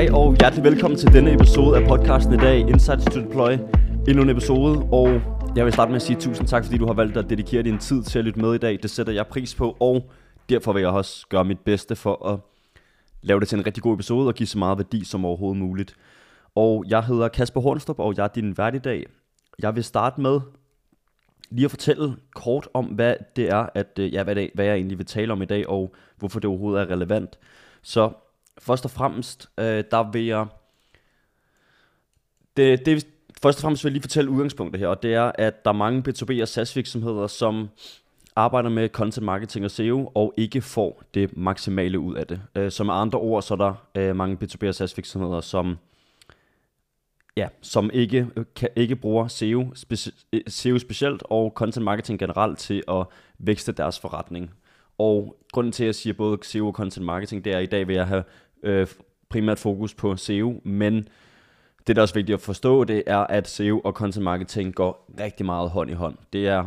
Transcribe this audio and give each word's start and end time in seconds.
Hej 0.00 0.10
og 0.12 0.36
hjertelig 0.36 0.64
velkommen 0.64 0.98
til 0.98 1.12
denne 1.12 1.34
episode 1.34 1.78
af 1.78 1.88
podcasten 1.88 2.34
i 2.34 2.36
dag, 2.36 2.58
Insights 2.60 3.04
to 3.04 3.20
Deploy. 3.20 3.52
Endnu 4.08 4.22
en 4.22 4.28
episode, 4.28 4.78
og 4.92 5.08
jeg 5.56 5.64
vil 5.64 5.72
starte 5.72 5.90
med 5.90 5.96
at 5.96 6.02
sige 6.02 6.20
tusind 6.20 6.48
tak, 6.48 6.64
fordi 6.64 6.78
du 6.78 6.86
har 6.86 6.92
valgt 6.92 7.16
at 7.16 7.30
dedikere 7.30 7.62
din 7.62 7.78
tid 7.78 8.02
til 8.02 8.18
at 8.18 8.24
lytte 8.24 8.40
med 8.40 8.54
i 8.54 8.58
dag. 8.58 8.78
Det 8.82 8.90
sætter 8.90 9.12
jeg 9.12 9.26
pris 9.26 9.54
på, 9.54 9.76
og 9.80 10.10
derfor 10.48 10.72
vil 10.72 10.80
jeg 10.80 10.90
også 10.90 11.26
gøre 11.28 11.44
mit 11.44 11.58
bedste 11.58 11.96
for 11.96 12.26
at 12.26 12.38
lave 13.22 13.40
det 13.40 13.48
til 13.48 13.58
en 13.58 13.66
rigtig 13.66 13.82
god 13.82 13.94
episode 13.94 14.28
og 14.28 14.34
give 14.34 14.46
så 14.46 14.58
meget 14.58 14.78
værdi 14.78 15.04
som 15.04 15.24
overhovedet 15.24 15.58
muligt. 15.58 15.94
Og 16.54 16.84
jeg 16.88 17.04
hedder 17.04 17.28
Kasper 17.28 17.60
Hornstrup, 17.60 17.98
og 17.98 18.14
jeg 18.16 18.24
er 18.24 18.28
din 18.28 18.58
vært 18.58 18.74
i 18.74 18.78
dag. 18.78 19.06
Jeg 19.58 19.76
vil 19.76 19.84
starte 19.84 20.20
med 20.20 20.40
lige 21.50 21.64
at 21.64 21.70
fortælle 21.70 22.16
kort 22.34 22.68
om, 22.74 22.84
hvad 22.84 23.14
det 23.36 23.48
er, 23.48 23.66
at, 23.74 23.98
øh, 23.98 24.14
ja, 24.14 24.22
hvad, 24.22 24.34
det, 24.34 24.50
hvad 24.54 24.64
jeg 24.64 24.74
egentlig 24.74 24.98
vil 24.98 25.06
tale 25.06 25.32
om 25.32 25.42
i 25.42 25.46
dag, 25.46 25.68
og 25.68 25.94
hvorfor 26.16 26.40
det 26.40 26.48
overhovedet 26.48 26.82
er 26.82 26.90
relevant. 26.90 27.38
Så 27.82 28.10
først 28.58 28.84
og 28.84 28.90
fremmest, 28.90 29.50
øh, 29.58 29.84
der 29.90 30.10
vil 30.10 30.26
jeg... 30.26 30.46
Det, 32.56 32.86
det, 32.86 33.06
først 33.42 33.58
og 33.58 33.62
fremmest 33.62 33.84
vil 33.84 33.90
jeg 33.90 33.92
lige 33.92 34.02
fortælle 34.02 34.30
udgangspunktet 34.30 34.80
her, 34.80 34.88
og 34.88 35.02
det 35.02 35.14
er, 35.14 35.32
at 35.34 35.64
der 35.64 35.70
er 35.70 35.74
mange 35.74 36.02
B2B 36.08 36.42
og 36.42 36.48
SaaS 36.48 36.76
virksomheder, 36.76 37.26
som 37.26 37.68
arbejder 38.36 38.70
med 38.70 38.88
content 38.88 39.24
marketing 39.24 39.64
og 39.64 39.70
SEO, 39.70 40.12
og 40.14 40.34
ikke 40.36 40.62
får 40.62 41.02
det 41.14 41.36
maksimale 41.36 41.98
ud 41.98 42.14
af 42.14 42.26
det. 42.26 42.40
Øh, 42.54 42.70
så 42.70 42.84
med 42.84 42.94
andre 42.94 43.18
ord, 43.18 43.42
så 43.42 43.54
er 43.54 43.58
der 43.58 43.74
øh, 43.94 44.16
mange 44.16 44.38
B2B 44.42 44.68
og 44.68 44.74
SaaS 44.74 44.96
virksomheder, 44.96 45.40
som 45.40 45.78
ja, 47.36 47.48
som 47.60 47.90
ikke, 47.92 48.26
øh, 48.36 48.44
kan, 48.56 48.68
ikke 48.76 48.96
bruger 48.96 49.28
SEO, 49.28 49.72
speci- 49.76 50.40
SEO 50.48 50.78
specielt 50.78 51.22
og 51.24 51.52
content 51.54 51.84
marketing 51.84 52.18
generelt 52.18 52.58
til 52.58 52.82
at 52.88 53.06
vækste 53.38 53.72
deres 53.72 53.98
forretning. 53.98 54.50
Og 55.00 55.36
grunden 55.52 55.72
til, 55.72 55.84
at 55.84 55.86
jeg 55.86 55.94
siger 55.94 56.14
både 56.14 56.38
SEO 56.42 56.66
og 56.66 56.72
content 56.72 57.06
marketing, 57.06 57.44
det 57.44 57.52
er, 57.52 57.58
at 57.58 57.62
i 57.62 57.66
dag 57.66 57.88
vil 57.88 57.96
jeg 57.96 58.06
have 58.06 58.24
øh, 58.62 58.86
primært 59.28 59.58
fokus 59.58 59.94
på 59.94 60.16
SEO, 60.16 60.60
men 60.64 61.08
det, 61.86 61.96
der 61.96 62.00
er 62.00 62.02
også 62.02 62.14
vigtigt 62.14 62.34
at 62.34 62.40
forstå, 62.40 62.84
det 62.84 63.02
er, 63.06 63.18
at 63.18 63.48
SEO 63.48 63.80
og 63.80 63.92
content 63.92 64.24
marketing 64.24 64.74
går 64.74 65.10
rigtig 65.20 65.46
meget 65.46 65.70
hånd 65.70 65.90
i 65.90 65.94
hånd. 65.94 66.16
Det 66.32 66.48
er, 66.48 66.64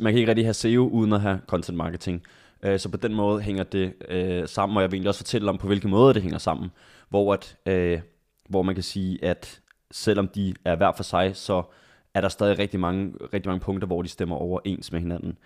man 0.00 0.12
kan 0.12 0.18
ikke 0.18 0.28
rigtig 0.28 0.46
have 0.46 0.54
SEO 0.54 0.88
uden 0.88 1.12
at 1.12 1.20
have 1.20 1.40
content 1.46 1.76
marketing. 1.76 2.22
Øh, 2.62 2.78
så 2.78 2.88
på 2.88 2.96
den 2.96 3.14
måde 3.14 3.42
hænger 3.42 3.62
det 3.62 3.92
øh, 4.08 4.48
sammen, 4.48 4.76
og 4.76 4.82
jeg 4.82 4.90
vil 4.90 4.96
egentlig 4.96 5.08
også 5.08 5.20
fortælle 5.20 5.50
om, 5.50 5.58
på 5.58 5.66
hvilke 5.66 5.88
måder 5.88 6.12
det 6.12 6.22
hænger 6.22 6.38
sammen. 6.38 6.70
Hvor, 7.08 7.34
at, 7.34 7.56
øh, 7.66 8.00
hvor 8.48 8.62
man 8.62 8.74
kan 8.74 8.84
sige, 8.84 9.24
at 9.24 9.60
selvom 9.90 10.28
de 10.28 10.54
er 10.64 10.76
hver 10.76 10.92
for 10.96 11.02
sig, 11.02 11.36
så 11.36 11.62
er 12.14 12.20
der 12.20 12.28
stadig 12.28 12.58
rigtig 12.58 12.80
mange, 12.80 13.12
rigtig 13.34 13.48
mange 13.48 13.60
punkter, 13.60 13.86
hvor 13.86 14.02
de 14.02 14.08
stemmer 14.08 14.36
overens 14.36 14.92
med 14.92 15.00
hinanden. 15.00 15.38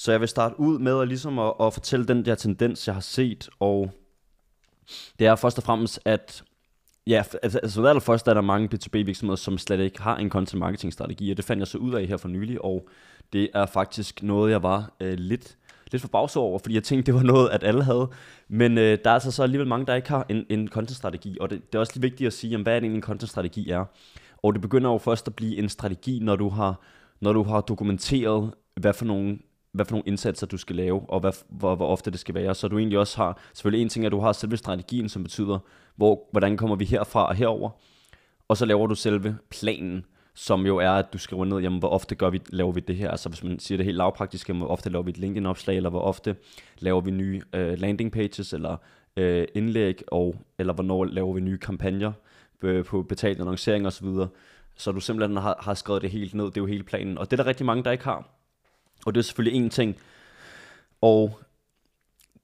Så 0.00 0.12
jeg 0.12 0.20
vil 0.20 0.28
starte 0.28 0.60
ud 0.60 0.78
med 0.78 1.00
at, 1.00 1.08
ligesom 1.08 1.38
at, 1.38 1.52
at 1.60 1.72
fortælle 1.72 2.06
den 2.06 2.24
der 2.24 2.34
tendens, 2.34 2.86
jeg 2.86 2.94
har 2.94 3.00
set, 3.00 3.48
og 3.58 3.90
det 5.18 5.26
er 5.26 5.36
først 5.36 5.58
og 5.58 5.64
fremmest, 5.64 6.00
at 6.04 6.44
Ja, 7.06 7.22
altså, 7.42 7.58
altså 7.58 7.82
der 7.82 7.88
er 7.88 7.92
der 7.92 8.16
der 8.24 8.34
er 8.34 8.40
mange 8.40 8.68
B2B 8.74 9.04
virksomheder, 9.04 9.36
som 9.36 9.58
slet 9.58 9.80
ikke 9.80 10.02
har 10.02 10.16
en 10.16 10.30
content 10.30 10.58
marketing 10.58 10.92
strategi, 10.92 11.30
og 11.30 11.36
det 11.36 11.44
fandt 11.44 11.60
jeg 11.60 11.66
så 11.66 11.78
ud 11.78 11.94
af 11.94 12.06
her 12.06 12.16
for 12.16 12.28
nylig, 12.28 12.64
og 12.64 12.88
det 13.32 13.48
er 13.54 13.66
faktisk 13.66 14.22
noget, 14.22 14.50
jeg 14.50 14.62
var 14.62 14.92
øh, 15.00 15.18
lidt, 15.18 15.56
lidt 15.92 16.02
forbavset 16.02 16.42
over, 16.42 16.58
fordi 16.58 16.74
jeg 16.74 16.82
tænkte, 16.82 17.12
det 17.12 17.14
var 17.14 17.26
noget, 17.26 17.48
at 17.48 17.64
alle 17.64 17.84
havde. 17.84 18.08
Men 18.48 18.78
øh, 18.78 18.98
der 19.04 19.10
er 19.10 19.14
altså 19.14 19.30
så 19.30 19.42
alligevel 19.42 19.68
mange, 19.68 19.86
der 19.86 19.94
ikke 19.94 20.08
har 20.08 20.26
en, 20.28 20.46
en 20.48 20.68
content 20.68 20.96
strategi, 20.96 21.36
og 21.40 21.50
det, 21.50 21.72
det 21.72 21.74
er 21.74 21.80
også 21.80 21.92
lige 21.94 22.02
vigtigt 22.02 22.26
at 22.26 22.32
sige, 22.32 22.50
jamen, 22.50 22.62
hvad 22.62 22.76
er 22.76 22.80
det 22.80 22.84
egentlig 22.84 22.98
en 22.98 23.02
content 23.02 23.30
strategi 23.30 23.70
er. 23.70 23.84
Og 24.42 24.52
det 24.52 24.62
begynder 24.62 24.90
jo 24.90 24.98
først 24.98 25.26
at 25.26 25.34
blive 25.34 25.56
en 25.56 25.68
strategi, 25.68 26.18
når 26.22 26.36
du 26.36 26.48
har, 26.48 26.80
når 27.20 27.32
du 27.32 27.42
har 27.42 27.60
dokumenteret, 27.60 28.54
hvad 28.76 28.92
for 28.92 29.04
nogle 29.04 29.38
hvad 29.72 29.84
for 29.84 29.92
nogle 29.92 30.06
indsatser 30.06 30.46
du 30.46 30.56
skal 30.56 30.76
lave, 30.76 31.10
og 31.10 31.20
hvad, 31.20 31.32
hvor, 31.48 31.74
hvor 31.74 31.86
ofte 31.86 32.10
det 32.10 32.20
skal 32.20 32.34
være. 32.34 32.54
Så 32.54 32.68
du 32.68 32.78
egentlig 32.78 32.98
også 32.98 33.16
har, 33.16 33.38
selvfølgelig 33.54 33.82
en 33.82 33.88
ting 33.88 34.04
er, 34.04 34.08
at 34.08 34.12
du 34.12 34.20
har 34.20 34.32
selve 34.32 34.56
strategien, 34.56 35.08
som 35.08 35.22
betyder, 35.22 35.58
hvor, 35.96 36.28
hvordan 36.30 36.56
kommer 36.56 36.76
vi 36.76 36.84
herfra 36.84 37.28
og 37.28 37.34
herover, 37.34 37.70
og 38.48 38.56
så 38.56 38.66
laver 38.66 38.86
du 38.86 38.94
selve 38.94 39.36
planen, 39.50 40.04
som 40.34 40.66
jo 40.66 40.76
er, 40.76 40.90
at 40.90 41.12
du 41.12 41.18
skriver 41.18 41.44
ned, 41.44 41.58
jamen, 41.58 41.78
hvor 41.78 41.88
ofte 41.88 42.14
gør 42.14 42.30
vi, 42.30 42.40
laver 42.48 42.72
vi 42.72 42.80
det 42.80 42.96
her. 42.96 43.10
Altså 43.10 43.28
hvis 43.28 43.44
man 43.44 43.58
siger 43.58 43.76
det 43.76 43.86
helt 43.86 43.98
lavpraktisk, 43.98 44.48
jamen, 44.48 44.60
hvor 44.60 44.68
ofte 44.68 44.90
laver 44.90 45.02
vi 45.02 45.10
et 45.10 45.18
LinkedIn-opslag, 45.18 45.76
eller 45.76 45.90
hvor 45.90 46.00
ofte 46.00 46.36
laver 46.78 47.00
vi 47.00 47.10
nye 47.10 47.42
øh, 47.54 47.78
landing 47.78 48.12
pages, 48.12 48.52
eller 48.52 48.76
øh, 49.16 49.46
indlæg, 49.54 50.02
og, 50.08 50.34
eller 50.58 50.72
hvornår 50.72 51.04
laver 51.04 51.32
vi 51.32 51.40
nye 51.40 51.58
kampagner 51.58 52.12
øh, 52.62 52.84
på 52.84 53.02
betalt 53.02 53.40
annoncering 53.40 53.86
osv. 53.86 54.08
Så 54.76 54.92
du 54.92 55.00
simpelthen 55.00 55.36
har, 55.36 55.56
har 55.60 55.74
skrevet 55.74 56.02
det 56.02 56.10
helt 56.10 56.34
ned, 56.34 56.44
det 56.44 56.56
er 56.56 56.60
jo 56.60 56.66
hele 56.66 56.84
planen. 56.84 57.18
Og 57.18 57.30
det 57.30 57.38
er 57.38 57.42
der 57.42 57.48
rigtig 57.48 57.66
mange, 57.66 57.84
der 57.84 57.90
ikke 57.90 58.04
har. 58.04 58.39
Og 59.06 59.14
det 59.14 59.20
er 59.20 59.24
selvfølgelig 59.24 59.62
en 59.62 59.70
ting. 59.70 59.96
Og 61.00 61.40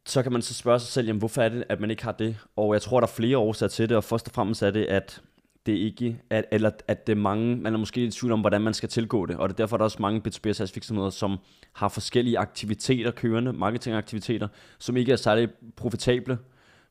så 0.06 0.22
kan 0.22 0.33
man 0.33 0.43
så 0.43 0.55
spørge 0.55 0.81
sig 0.81 0.89
selv, 0.89 1.06
jamen, 1.06 1.19
hvorfor 1.19 1.43
er 1.43 1.49
det, 1.49 1.65
at 1.69 1.81
man 1.81 1.91
ikke 1.91 2.05
har 2.05 2.12
det? 2.12 2.37
Og 2.56 2.75
jeg 2.75 2.83
tror, 2.83 3.00
der 3.00 3.06
er 3.06 3.12
flere 3.12 3.39
årsager 3.39 3.71
til 3.71 3.89
det, 3.89 3.97
og 3.97 4.05
først 4.05 4.28
og 4.28 4.34
fremmest 4.34 4.62
er 4.62 4.71
det, 4.71 4.84
at 4.84 5.22
det 5.66 5.72
ikke, 5.72 6.21
at, 6.31 6.45
eller 6.53 6.71
at 6.89 7.06
det 7.06 7.12
er 7.12 7.16
mange, 7.16 7.56
man 7.56 7.75
er 7.75 7.78
måske 7.78 8.05
i 8.05 8.11
tvivl 8.11 8.33
om, 8.33 8.41
hvordan 8.41 8.61
man 8.61 8.75
skal 8.75 8.89
tilgå 8.89 9.27
det, 9.27 9.37
og 9.37 9.49
det 9.49 9.55
er 9.55 9.56
derfor, 9.56 9.77
der 9.77 9.83
er 9.83 9.84
også 9.84 10.03
mange 10.03 10.22
B2B 10.28 10.75
virksomheder, 10.75 11.11
som 11.11 11.39
har 11.72 11.89
forskellige 11.89 12.39
aktiviteter 12.39 13.11
kørende, 13.11 13.53
marketingaktiviteter, 13.53 14.49
som 14.78 14.97
ikke 14.97 15.12
er 15.12 15.16
særlig 15.16 15.49
profitable, 15.77 16.39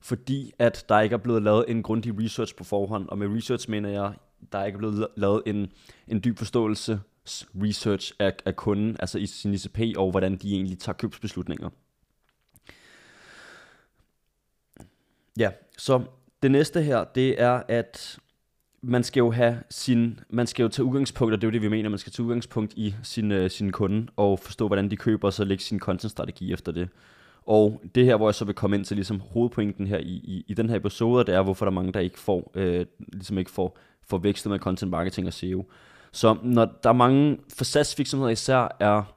fordi 0.01 0.51
at 0.59 0.85
der 0.89 0.99
ikke 0.99 1.13
er 1.13 1.17
blevet 1.17 1.43
lavet 1.43 1.65
en 1.67 1.83
grundig 1.83 2.23
research 2.23 2.55
på 2.55 2.63
forhånd, 2.63 3.09
og 3.09 3.17
med 3.17 3.27
research 3.27 3.69
mener 3.69 3.89
jeg, 3.89 4.13
der 4.51 4.63
ikke 4.63 4.75
er 4.75 4.79
blevet 4.79 5.07
lavet 5.17 5.41
en, 5.45 5.71
en 6.07 6.21
dyb 6.23 6.37
forståelse 6.37 6.99
research 7.63 8.13
af, 8.19 8.33
af 8.45 8.55
kunden, 8.55 8.95
altså 8.99 9.19
i 9.19 9.25
sin 9.25 9.53
ICP, 9.53 9.79
og 9.97 10.11
hvordan 10.11 10.35
de 10.35 10.53
egentlig 10.53 10.79
tager 10.79 10.95
købsbeslutninger. 10.95 11.69
Ja, 15.37 15.51
så 15.77 16.03
det 16.43 16.51
næste 16.51 16.81
her, 16.81 17.03
det 17.03 17.41
er, 17.41 17.63
at 17.67 18.19
man 18.81 19.03
skal 19.03 19.19
jo 19.19 19.31
have 19.31 19.59
sin, 19.69 20.19
man 20.29 20.47
skal 20.47 20.63
jo 20.63 20.69
tage 20.69 20.85
udgangspunkt, 20.85 21.33
og 21.33 21.41
det 21.41 21.47
er 21.47 21.47
jo 21.47 21.53
det, 21.53 21.61
vi 21.61 21.67
mener, 21.67 21.89
man 21.89 21.99
skal 21.99 22.11
tage 22.11 22.25
udgangspunkt 22.25 22.73
i 22.75 22.95
sin, 23.03 23.31
øh, 23.31 23.49
sin 23.49 23.71
kunde, 23.71 24.07
og 24.15 24.39
forstå, 24.39 24.67
hvordan 24.67 24.91
de 24.91 24.97
køber, 24.97 25.27
og 25.27 25.33
så 25.33 25.43
lægge 25.43 25.63
sin 25.63 25.79
content-strategi 25.79 26.53
efter 26.53 26.71
det. 26.71 26.89
Og 27.45 27.81
det 27.95 28.05
her, 28.05 28.17
hvor 28.17 28.27
jeg 28.27 28.35
så 28.35 28.45
vil 28.45 28.55
komme 28.55 28.75
ind 28.75 28.85
til 28.85 28.97
ligesom 28.97 29.19
hovedpointen 29.19 29.87
her 29.87 29.97
i, 29.97 30.21
i, 30.23 30.45
i 30.47 30.53
den 30.53 30.69
her 30.69 30.75
episode, 30.75 31.25
det 31.25 31.35
er, 31.35 31.41
hvorfor 31.41 31.65
der 31.65 31.71
er 31.71 31.73
mange, 31.73 31.93
der 31.93 31.99
ikke 31.99 32.19
får, 32.19 32.51
øh, 32.55 32.85
ligesom 33.13 33.37
ikke 33.37 33.51
får, 33.51 33.77
får 34.07 34.17
vækstet 34.17 34.49
med 34.49 34.59
content 34.59 34.91
marketing 34.91 35.27
og 35.27 35.33
SEO. 35.33 35.65
Så 36.15 36.37
når 36.43 36.65
der 36.83 36.89
er 36.89 36.93
mange, 36.93 37.37
for 37.57 37.63
SaaS 37.63 37.97
virksomheder 37.97 38.31
især, 38.31 38.75
er, 38.79 39.15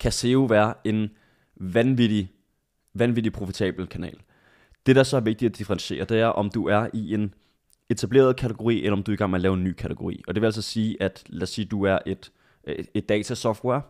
kan 0.00 0.12
SEO 0.12 0.44
være 0.44 0.74
en 0.84 1.10
vanvittig, 1.56 2.32
vanvittig 2.94 3.32
profitabel 3.32 3.86
kanal. 3.86 4.18
Det, 4.86 4.96
der 4.96 5.02
så 5.02 5.16
er 5.16 5.20
vigtigt 5.20 5.52
at 5.52 5.58
differentiere, 5.58 6.04
det 6.04 6.20
er, 6.20 6.26
om 6.26 6.50
du 6.50 6.68
er 6.68 6.88
i 6.92 7.14
en 7.14 7.34
etableret 7.88 8.36
kategori, 8.36 8.82
eller 8.82 8.96
om 8.96 9.02
du 9.02 9.10
er 9.10 9.14
i 9.14 9.16
gang 9.16 9.30
med 9.30 9.38
at 9.38 9.42
lave 9.42 9.54
en 9.54 9.64
ny 9.64 9.72
kategori. 9.72 10.22
Og 10.28 10.34
det 10.34 10.40
vil 10.40 10.46
altså 10.46 10.62
sige, 10.62 11.02
at 11.02 11.24
lad 11.26 11.42
os 11.42 11.50
sige, 11.50 11.64
du 11.64 11.82
er 11.84 11.98
et, 12.06 12.32
et, 12.64 12.88
et 12.94 13.08
datasoftware, 13.08 13.82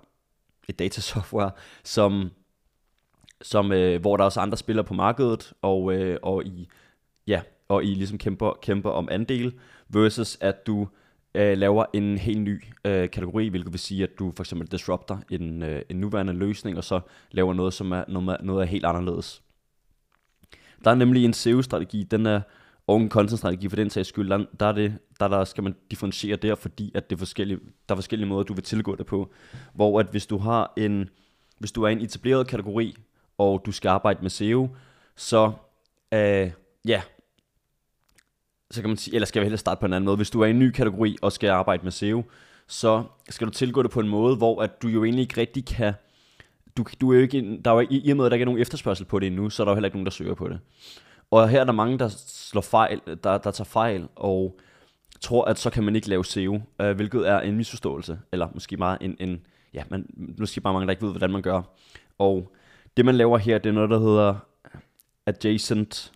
et 0.68 0.78
datasoftware, 0.78 1.50
som, 1.84 2.30
som, 3.42 3.72
øh, 3.72 4.00
hvor 4.00 4.16
der 4.16 4.24
er 4.24 4.26
også 4.26 4.40
andre 4.40 4.56
spillere 4.56 4.84
på 4.84 4.94
markedet, 4.94 5.52
og, 5.62 5.94
øh, 5.94 6.18
og 6.22 6.44
I, 6.44 6.68
ja, 7.26 7.42
og 7.68 7.84
I 7.84 7.94
ligesom 7.94 8.18
kæmper, 8.18 8.58
kæmper 8.62 8.90
om 8.90 9.08
andel, 9.10 9.58
versus 9.88 10.38
at 10.40 10.66
du 10.66 10.88
øh, 11.34 11.58
laver 11.58 11.84
en 11.92 12.18
helt 12.18 12.40
ny 12.40 12.62
øh, 12.84 13.10
kategori, 13.10 13.48
hvilket 13.48 13.72
vil 13.72 13.80
sige, 13.80 14.02
at 14.02 14.10
du 14.18 14.32
for 14.36 14.42
eksempel 14.42 14.68
disrupter 14.70 15.18
en, 15.30 15.62
øh, 15.62 15.82
en 15.88 15.96
nuværende 15.96 16.32
løsning, 16.32 16.76
og 16.76 16.84
så 16.84 17.00
laver 17.30 17.54
noget, 17.54 17.74
som 17.74 17.92
er 17.92 18.04
noget, 18.08 18.36
noget 18.42 18.62
er 18.62 18.66
helt 18.66 18.84
anderledes. 18.84 19.42
Der 20.84 20.90
er 20.90 20.94
nemlig 20.94 21.24
en 21.24 21.32
SEO-strategi, 21.32 22.02
den 22.02 22.26
er, 22.26 22.40
og 22.86 23.00
en 23.00 23.08
content-strategi 23.08 23.68
for 23.68 23.76
den 23.76 23.90
sags 23.90 24.08
skyld, 24.08 24.30
der, 24.30 24.44
der, 24.60 24.66
er 24.66 24.72
det, 24.72 24.98
der, 25.20 25.28
der 25.28 25.44
skal 25.44 25.64
man 25.64 25.74
differentiere 25.90 26.36
der, 26.36 26.54
fordi 26.54 26.92
at 26.94 27.10
det 27.10 27.16
er 27.16 27.18
forskellige, 27.18 27.60
der 27.88 27.94
er 27.94 27.96
forskellige 27.96 28.28
måder, 28.28 28.42
du 28.42 28.54
vil 28.54 28.64
tilgå 28.64 28.96
det 28.96 29.06
på. 29.06 29.30
Hvor 29.74 30.00
at 30.00 30.06
hvis 30.10 30.26
du 30.26 30.38
har 30.38 30.72
en, 30.76 31.08
hvis 31.58 31.72
du 31.72 31.82
er 31.82 31.88
en 31.88 32.00
etableret 32.00 32.46
kategori, 32.46 32.96
og 33.38 33.62
du 33.66 33.72
skal 33.72 33.88
arbejde 33.88 34.22
med 34.22 34.30
SEO, 34.30 34.68
så 35.16 35.52
øh, 36.14 36.50
ja, 36.84 37.02
så 38.70 38.80
kan 38.80 38.90
man 38.90 38.96
sige, 38.96 39.14
eller 39.14 39.26
skal 39.26 39.40
vi 39.40 39.44
hellere 39.44 39.58
starte 39.58 39.80
på 39.80 39.86
en 39.86 39.92
anden 39.92 40.04
måde. 40.04 40.16
Hvis 40.16 40.30
du 40.30 40.40
er 40.40 40.46
i 40.46 40.50
en 40.50 40.58
ny 40.58 40.70
kategori 40.70 41.16
og 41.22 41.32
skal 41.32 41.50
arbejde 41.50 41.82
med 41.82 41.92
SEO, 41.92 42.22
så 42.66 43.02
skal 43.28 43.46
du 43.46 43.52
tilgå 43.52 43.82
det 43.82 43.90
på 43.90 44.00
en 44.00 44.08
måde, 44.08 44.36
hvor 44.36 44.62
at 44.62 44.82
du 44.82 44.88
jo 44.88 45.04
egentlig 45.04 45.22
ikke 45.22 45.40
rigtig 45.40 45.64
kan, 45.64 45.94
du, 46.76 46.84
du 47.00 47.12
er 47.12 47.16
jo 47.16 47.22
ikke, 47.22 47.60
der 47.64 47.70
er 47.70 47.74
jo, 47.74 47.86
i 47.90 48.10
og 48.10 48.16
med, 48.16 48.24
at 48.24 48.30
der 48.30 48.34
ikke 48.34 48.42
er 48.42 48.46
nogen 48.46 48.60
efterspørgsel 48.60 49.06
på 49.06 49.18
det 49.18 49.26
endnu, 49.26 49.50
så 49.50 49.62
er 49.62 49.64
der 49.64 49.72
jo 49.72 49.76
heller 49.76 49.86
ikke 49.86 49.96
nogen, 49.96 50.06
der 50.06 50.10
søger 50.10 50.34
på 50.34 50.48
det. 50.48 50.60
Og 51.30 51.48
her 51.48 51.60
er 51.60 51.64
der 51.64 51.72
mange, 51.72 51.98
der 51.98 52.08
slår 52.26 52.60
fejl, 52.60 53.00
der, 53.24 53.38
der 53.38 53.50
tager 53.50 53.64
fejl, 53.64 54.08
og 54.16 54.60
tror, 55.20 55.44
at 55.44 55.58
så 55.58 55.70
kan 55.70 55.84
man 55.84 55.96
ikke 55.96 56.08
lave 56.08 56.24
SEO, 56.24 56.60
øh, 56.80 56.96
hvilket 56.96 57.28
er 57.28 57.40
en 57.40 57.56
misforståelse, 57.56 58.18
eller 58.32 58.48
måske 58.54 58.76
meget 58.76 58.98
en, 59.00 59.16
en 59.20 59.40
ja, 59.74 59.82
man, 59.90 60.06
måske 60.38 60.60
bare 60.60 60.72
mange, 60.72 60.86
der 60.86 60.90
ikke 60.90 61.02
ved, 61.02 61.10
hvordan 61.10 61.30
man 61.30 61.42
gør. 61.42 61.62
Og 62.18 62.52
det, 62.96 63.04
man 63.04 63.14
laver 63.14 63.38
her, 63.38 63.58
det 63.58 63.68
er 63.68 63.72
noget, 63.72 63.90
der 63.90 63.98
hedder 63.98 64.34
adjacent 65.26 66.12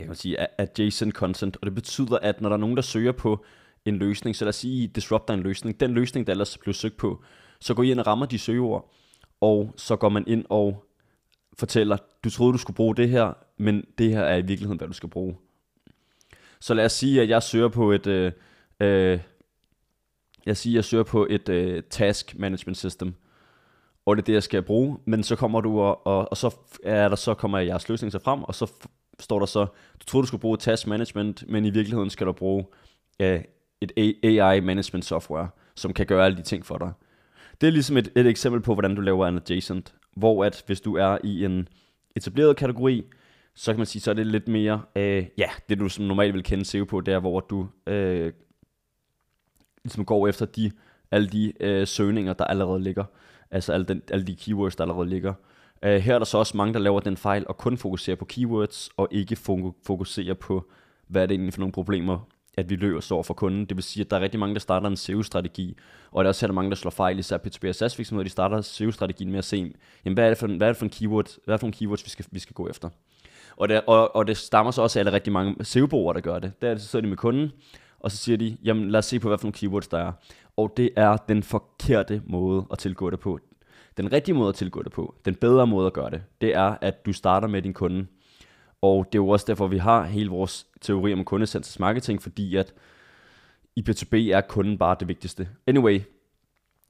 jeg 0.00 0.06
kan 0.06 0.16
sige, 0.16 0.60
adjacent 0.60 1.14
content, 1.14 1.56
og 1.56 1.66
det 1.66 1.74
betyder, 1.74 2.18
at 2.18 2.40
når 2.40 2.48
der 2.48 2.56
er 2.56 2.60
nogen, 2.60 2.76
der 2.76 2.82
søger 2.82 3.12
på 3.12 3.44
en 3.84 3.96
løsning, 3.96 4.36
så 4.36 4.44
lad 4.44 4.48
os 4.48 4.56
sige, 4.56 4.84
I 4.84 4.86
disrupter 4.86 5.34
en 5.34 5.40
løsning, 5.40 5.80
den 5.80 5.90
løsning, 5.90 6.26
der 6.26 6.32
ellers 6.32 6.58
blev 6.58 6.74
søgt 6.74 6.96
på, 6.96 7.22
så 7.60 7.74
går 7.74 7.82
I 7.82 7.90
ind 7.90 8.00
og 8.00 8.06
rammer 8.06 8.26
de 8.26 8.38
søgeord, 8.38 8.92
og 9.40 9.74
så 9.76 9.96
går 9.96 10.08
man 10.08 10.24
ind 10.26 10.44
og 10.48 10.84
fortæller, 11.58 11.96
du 12.24 12.30
troede, 12.30 12.52
du 12.52 12.58
skulle 12.58 12.76
bruge 12.76 12.96
det 12.96 13.08
her, 13.08 13.32
men 13.56 13.84
det 13.98 14.10
her 14.10 14.22
er 14.22 14.36
i 14.36 14.42
virkeligheden, 14.42 14.78
hvad 14.78 14.88
du 14.88 14.94
skal 14.94 15.08
bruge. 15.08 15.36
Så 16.60 16.74
lad 16.74 16.84
os 16.84 16.92
sige, 16.92 17.22
at 17.22 17.28
jeg 17.28 17.42
søger 17.42 17.68
på 17.68 17.92
et, 17.92 18.06
øh, 18.06 18.32
øh, 18.80 19.20
jeg 20.46 20.56
siger, 20.56 20.76
jeg 20.76 20.84
søger 20.84 21.04
på 21.04 21.26
et 21.30 21.48
øh, 21.48 21.82
task 21.90 22.38
management 22.38 22.76
system, 22.76 23.14
og 24.06 24.16
det 24.16 24.22
er 24.22 24.26
det, 24.26 24.32
jeg 24.32 24.42
skal 24.42 24.62
bruge, 24.62 24.98
men 25.04 25.22
så 25.22 25.36
kommer 25.36 25.60
du, 25.60 25.80
og, 25.80 26.06
og, 26.06 26.30
og 26.30 26.36
så 26.36 26.56
er 26.82 27.08
der, 27.08 27.16
så 27.16 27.34
kommer 27.34 27.58
jeres 27.58 27.88
løsning 27.88 28.12
så 28.12 28.18
frem, 28.18 28.42
og 28.42 28.54
så 28.54 28.72
står 29.20 29.38
der 29.38 29.46
så, 29.46 29.66
du 30.00 30.04
tror 30.06 30.20
du 30.20 30.26
skulle 30.26 30.40
bruge 30.40 30.56
task 30.56 30.86
management, 30.86 31.44
men 31.48 31.64
i 31.64 31.70
virkeligheden 31.70 32.10
skal 32.10 32.26
du 32.26 32.32
bruge 32.32 32.64
øh, 33.20 33.40
et 33.80 34.14
AI 34.22 34.60
management 34.60 35.04
software, 35.04 35.48
som 35.76 35.92
kan 35.92 36.06
gøre 36.06 36.24
alle 36.24 36.36
de 36.36 36.42
ting 36.42 36.66
for 36.66 36.78
dig. 36.78 36.92
Det 37.60 37.66
er 37.66 37.70
ligesom 37.70 37.96
et, 37.96 38.12
et 38.16 38.26
eksempel 38.26 38.60
på, 38.62 38.74
hvordan 38.74 38.94
du 38.94 39.00
laver 39.00 39.26
en 39.26 39.36
adjacent, 39.36 39.94
hvor 40.16 40.44
at 40.44 40.62
hvis 40.66 40.80
du 40.80 40.96
er 40.96 41.18
i 41.24 41.44
en 41.44 41.68
etableret 42.16 42.56
kategori, 42.56 43.04
så 43.54 43.72
kan 43.72 43.78
man 43.78 43.86
sige, 43.86 44.02
så 44.02 44.10
er 44.10 44.14
det 44.14 44.26
lidt 44.26 44.48
mere, 44.48 44.82
øh, 44.96 45.26
ja, 45.38 45.48
det 45.68 45.78
du 45.78 45.88
som 45.88 46.04
normalt 46.04 46.34
vil 46.34 46.42
kende 46.42 46.64
SEO 46.64 46.84
på, 46.84 47.00
det 47.00 47.14
er, 47.14 47.18
hvor 47.18 47.40
du 47.40 47.68
øh, 47.86 48.32
ligesom 49.84 50.04
går 50.04 50.28
efter 50.28 50.46
de, 50.46 50.70
alle 51.10 51.28
de 51.28 51.52
øh, 51.60 51.86
søgninger, 51.86 52.32
der 52.32 52.44
allerede 52.44 52.82
ligger. 52.82 53.04
Altså 53.50 53.72
alle, 53.72 53.86
den, 53.86 54.02
alle 54.10 54.26
de 54.26 54.36
keywords, 54.36 54.76
der 54.76 54.84
allerede 54.84 55.08
ligger. 55.08 55.34
Uh, 55.86 55.92
her 55.92 56.14
er 56.14 56.18
der 56.18 56.24
så 56.24 56.38
også 56.38 56.56
mange, 56.56 56.74
der 56.74 56.80
laver 56.80 57.00
den 57.00 57.16
fejl 57.16 57.44
og 57.48 57.56
kun 57.56 57.76
fokuserer 57.76 58.16
på 58.16 58.24
keywords, 58.24 58.90
og 58.96 59.08
ikke 59.10 59.36
fokuserer 59.86 60.34
på, 60.34 60.70
hvad 61.08 61.22
er 61.22 61.26
det 61.26 61.34
egentlig 61.34 61.54
for 61.54 61.60
nogle 61.60 61.72
problemer, 61.72 62.18
at 62.56 62.70
vi 62.70 62.76
løser 62.76 63.14
over 63.14 63.22
for 63.22 63.34
kunden. 63.34 63.64
Det 63.64 63.76
vil 63.76 63.84
sige, 63.84 64.04
at 64.04 64.10
der 64.10 64.16
er 64.16 64.20
rigtig 64.20 64.40
mange, 64.40 64.54
der 64.54 64.60
starter 64.60 64.88
en 64.88 64.96
SEO-strategi, 64.96 65.76
og 66.10 66.24
der 66.24 66.28
er 66.28 66.30
også 66.30 66.46
her, 66.46 66.52
mange, 66.52 66.70
der 66.70 66.76
slår 66.76 66.90
fejl, 66.90 67.18
især 67.18 67.36
P2P 67.36 67.68
og 67.68 67.74
SaaS 67.74 67.98
virksomheder, 67.98 68.24
de 68.24 68.30
starter 68.30 68.60
SEO-strategien 68.60 69.30
med 69.30 69.38
at 69.38 69.44
se, 69.44 69.56
jamen, 70.04 70.14
hvad 70.14 70.24
er 70.24 70.28
det 70.28 70.38
for, 70.38 70.46
hvad 70.46 70.68
er 70.68 70.72
det 70.72 70.76
for 70.76 70.84
en 70.84 70.90
keyword, 70.90 71.30
hvad 71.44 71.52
er 71.52 71.56
det 71.56 71.60
for 71.60 71.66
en 71.66 71.72
keywords, 71.72 72.04
vi 72.04 72.10
skal, 72.10 72.24
vi 72.30 72.38
skal 72.38 72.54
gå 72.54 72.68
efter. 72.68 72.88
Og 73.56 73.68
det, 73.68 73.80
og, 73.86 74.16
og 74.16 74.26
det 74.26 74.36
stammer 74.36 74.70
så 74.72 74.82
også 74.82 74.98
af, 74.98 75.00
at 75.00 75.06
der 75.06 75.12
er 75.12 75.14
rigtig 75.14 75.32
mange 75.32 75.64
SEO-brugere, 75.64 76.14
der 76.14 76.20
gør 76.20 76.38
det. 76.38 76.62
Der 76.62 76.76
så 76.76 76.86
sidder 76.86 77.02
de 77.02 77.08
med 77.08 77.16
kunden, 77.16 77.52
og 78.00 78.10
så 78.10 78.16
siger 78.16 78.36
de, 78.38 78.56
jamen 78.64 78.90
lad 78.90 78.98
os 78.98 79.06
se 79.06 79.20
på, 79.20 79.28
hvad 79.28 79.38
for 79.38 79.44
nogle 79.44 79.52
keywords 79.52 79.88
der 79.88 79.98
er. 79.98 80.12
Og 80.56 80.72
det 80.76 80.90
er 80.96 81.16
den 81.16 81.42
forkerte 81.42 82.22
måde 82.26 82.66
at 82.72 82.78
tilgå 82.78 83.10
det 83.10 83.20
på. 83.20 83.38
Den 84.00 84.12
rigtige 84.12 84.34
måde 84.34 84.48
at 84.48 84.54
tilgå 84.54 84.82
det 84.82 84.92
på, 84.92 85.14
den 85.24 85.34
bedre 85.34 85.66
måde 85.66 85.86
at 85.86 85.92
gøre 85.92 86.10
det, 86.10 86.22
det 86.40 86.56
er, 86.56 86.76
at 86.80 87.06
du 87.06 87.12
starter 87.12 87.48
med 87.48 87.62
din 87.62 87.74
kunde. 87.74 88.06
Og 88.82 89.04
det 89.04 89.18
er 89.18 89.22
jo 89.22 89.28
også 89.28 89.44
derfor, 89.48 89.66
vi 89.66 89.78
har 89.78 90.04
hele 90.04 90.30
vores 90.30 90.66
teori 90.80 91.12
om 91.12 91.24
kundecentrisk 91.24 91.80
marketing, 91.80 92.22
fordi 92.22 92.56
at 92.56 92.74
i 93.76 93.84
B2B 93.90 94.16
er 94.16 94.40
kunden 94.40 94.78
bare 94.78 94.96
det 95.00 95.08
vigtigste. 95.08 95.48
Anyway, 95.66 96.00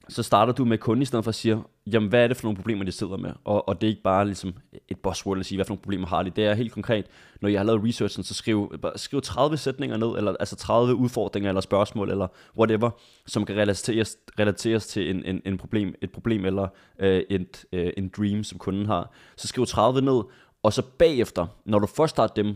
så 0.09 0.23
starter 0.23 0.53
du 0.53 0.65
med 0.65 0.77
kunden 0.77 1.01
i 1.01 1.05
stedet 1.05 1.25
for 1.25 1.29
at 1.29 1.35
sige, 1.35 1.63
jamen 1.91 2.09
hvad 2.09 2.23
er 2.23 2.27
det 2.27 2.37
for 2.37 2.43
nogle 2.43 2.57
problemer, 2.57 2.83
de 2.83 2.91
sidder 2.91 3.17
med? 3.17 3.31
Og, 3.43 3.69
og 3.69 3.81
det 3.81 3.87
er 3.87 3.89
ikke 3.89 4.01
bare 4.01 4.25
ligesom 4.25 4.53
et 4.87 4.99
buzzword 4.99 5.39
at 5.39 5.45
sige, 5.45 5.57
hvad 5.57 5.65
for 5.65 5.71
nogle 5.71 5.81
problemer 5.81 6.07
har 6.07 6.23
de. 6.23 6.29
Det 6.29 6.45
er 6.45 6.53
helt 6.53 6.71
konkret, 6.71 7.05
når 7.41 7.49
jeg 7.49 7.59
har 7.59 7.65
lavet 7.65 7.83
researchen, 7.83 8.23
så 8.23 8.33
skriv, 8.33 8.75
skriv 8.95 9.21
30 9.21 9.57
sætninger 9.57 9.97
ned, 9.97 10.07
eller 10.17 10.35
altså 10.39 10.55
30 10.55 10.95
udfordringer 10.95 11.49
eller 11.49 11.61
spørgsmål, 11.61 12.11
eller 12.11 12.27
whatever, 12.57 12.89
som 13.27 13.45
kan 13.45 13.55
relateres, 13.57 14.17
relateres 14.39 14.87
til 14.87 15.09
en, 15.09 15.25
en, 15.25 15.41
en 15.45 15.57
problem, 15.57 15.95
et 16.01 16.11
problem 16.11 16.45
eller 16.45 16.67
øh, 16.99 17.23
et, 17.29 17.65
øh, 17.73 17.93
en 17.97 18.11
dream, 18.17 18.43
som 18.43 18.57
kunden 18.57 18.85
har. 18.85 19.11
Så 19.37 19.47
skriv 19.47 19.65
30 19.65 20.01
ned, 20.01 20.21
og 20.63 20.73
så 20.73 20.81
bagefter, 20.81 21.47
når 21.65 21.79
du 21.79 21.87
først 21.87 22.17
har 22.17 22.27
dem, 22.27 22.55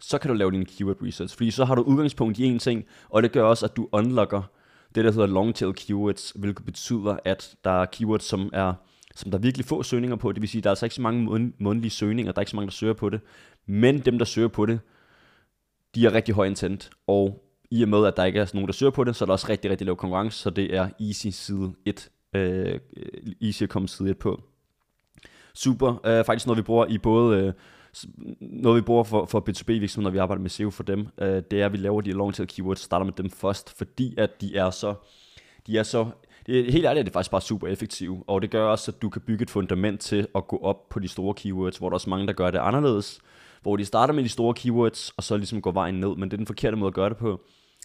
så 0.00 0.18
kan 0.18 0.28
du 0.28 0.34
lave 0.34 0.50
din 0.50 0.64
keyword 0.64 0.96
research, 1.02 1.36
fordi 1.36 1.50
så 1.50 1.64
har 1.64 1.74
du 1.74 1.82
udgangspunkt 1.82 2.38
i 2.38 2.44
en 2.44 2.58
ting, 2.58 2.84
og 3.08 3.22
det 3.22 3.32
gør 3.32 3.42
også, 3.42 3.66
at 3.66 3.76
du 3.76 3.88
unlocker 3.92 4.42
det, 4.94 5.04
der 5.04 5.12
hedder 5.12 5.26
long 5.26 5.54
tail 5.54 5.74
keywords, 5.74 6.32
hvilket 6.36 6.64
betyder, 6.64 7.16
at 7.24 7.54
der 7.64 7.82
er 7.82 7.86
keywords, 7.92 8.24
som 8.24 8.50
er 8.52 8.74
som 9.14 9.30
der 9.30 9.38
er 9.38 9.42
virkelig 9.42 9.66
få 9.66 9.82
søgninger 9.82 10.16
på. 10.16 10.32
Det 10.32 10.40
vil 10.40 10.48
sige, 10.48 10.60
at 10.60 10.64
der 10.64 10.70
er 10.70 10.72
altså 10.72 10.86
ikke 10.86 10.94
så 10.94 11.02
mange 11.02 11.52
månedlige 11.58 11.90
søgninger, 11.90 12.32
der 12.32 12.38
er 12.38 12.42
ikke 12.42 12.50
så 12.50 12.56
mange, 12.56 12.66
der 12.66 12.72
søger 12.72 12.92
på 12.92 13.08
det. 13.08 13.20
Men 13.66 13.98
dem, 13.98 14.18
der 14.18 14.24
søger 14.24 14.48
på 14.48 14.66
det, 14.66 14.80
de 15.94 16.06
er 16.06 16.14
rigtig 16.14 16.34
høj 16.34 16.46
intent. 16.46 16.90
Og 17.06 17.44
i 17.70 17.82
og 17.82 17.88
med, 17.88 18.06
at 18.06 18.16
der 18.16 18.24
ikke 18.24 18.40
er 18.40 18.50
nogen, 18.54 18.66
der 18.66 18.72
søger 18.72 18.90
på 18.90 19.04
det, 19.04 19.16
så 19.16 19.24
er 19.24 19.26
der 19.26 19.32
også 19.32 19.46
rigtig, 19.48 19.70
rigtig 19.70 19.86
lav 19.86 19.96
konkurrence, 19.96 20.38
så 20.38 20.50
det 20.50 20.74
er 20.74 20.88
easy 21.00 21.26
side 21.26 21.72
1. 21.84 22.10
Øh, 22.34 22.80
easy 23.42 23.62
at 23.62 23.68
komme 23.68 23.88
side 23.88 24.10
1 24.10 24.18
på. 24.18 24.42
Super. 25.54 26.06
Øh, 26.06 26.24
faktisk 26.24 26.46
noget, 26.46 26.56
vi 26.56 26.62
bruger 26.62 26.86
i 26.86 26.98
både... 26.98 27.38
Øh, 27.38 27.52
noget 28.40 28.76
vi 28.76 28.80
bruger 28.80 29.04
for, 29.04 29.26
for 29.26 29.40
B2B 29.48 29.72
virksomheder, 29.72 30.10
når 30.10 30.12
vi 30.12 30.18
arbejder 30.18 30.42
med 30.42 30.50
SEO 30.50 30.70
for 30.70 30.82
dem, 30.82 31.08
øh, 31.18 31.42
det 31.50 31.52
er, 31.52 31.66
at 31.66 31.72
vi 31.72 31.76
laver 31.76 32.00
de 32.00 32.12
long 32.12 32.34
tail 32.34 32.48
keywords, 32.48 32.80
starter 32.80 33.04
med 33.04 33.12
dem 33.12 33.30
først, 33.30 33.78
fordi 33.78 34.14
at 34.18 34.40
de 34.40 34.56
er 34.56 34.70
så, 34.70 34.94
de 35.66 35.78
er 35.78 35.82
så 35.82 36.06
det 36.46 36.60
er, 36.60 36.72
helt 36.72 36.86
ærligt 36.86 37.00
er 37.00 37.04
det 37.04 37.12
faktisk 37.12 37.30
bare 37.30 37.40
super 37.40 37.68
effektivt, 37.68 38.24
og 38.26 38.42
det 38.42 38.50
gør 38.50 38.64
også, 38.64 38.90
at 38.90 39.02
du 39.02 39.08
kan 39.08 39.22
bygge 39.22 39.42
et 39.42 39.50
fundament 39.50 40.00
til 40.00 40.26
at 40.34 40.48
gå 40.48 40.58
op 40.62 40.88
på 40.88 40.98
de 40.98 41.08
store 41.08 41.34
keywords, 41.34 41.76
hvor 41.76 41.88
der 41.88 41.92
er 41.92 41.96
også 41.96 42.10
mange, 42.10 42.26
der 42.26 42.32
gør 42.32 42.50
det 42.50 42.58
anderledes, 42.58 43.20
hvor 43.62 43.76
de 43.76 43.84
starter 43.84 44.14
med 44.14 44.24
de 44.24 44.28
store 44.28 44.54
keywords, 44.54 45.10
og 45.16 45.22
så 45.22 45.36
ligesom 45.36 45.62
går 45.62 45.72
vejen 45.72 45.94
ned, 45.94 46.16
men 46.16 46.22
det 46.22 46.32
er 46.32 46.36
den 46.36 46.46
forkerte 46.46 46.76
måde 46.76 46.88
at 46.88 46.94
gøre 46.94 47.08
det 47.08 47.16
på. 47.16 47.40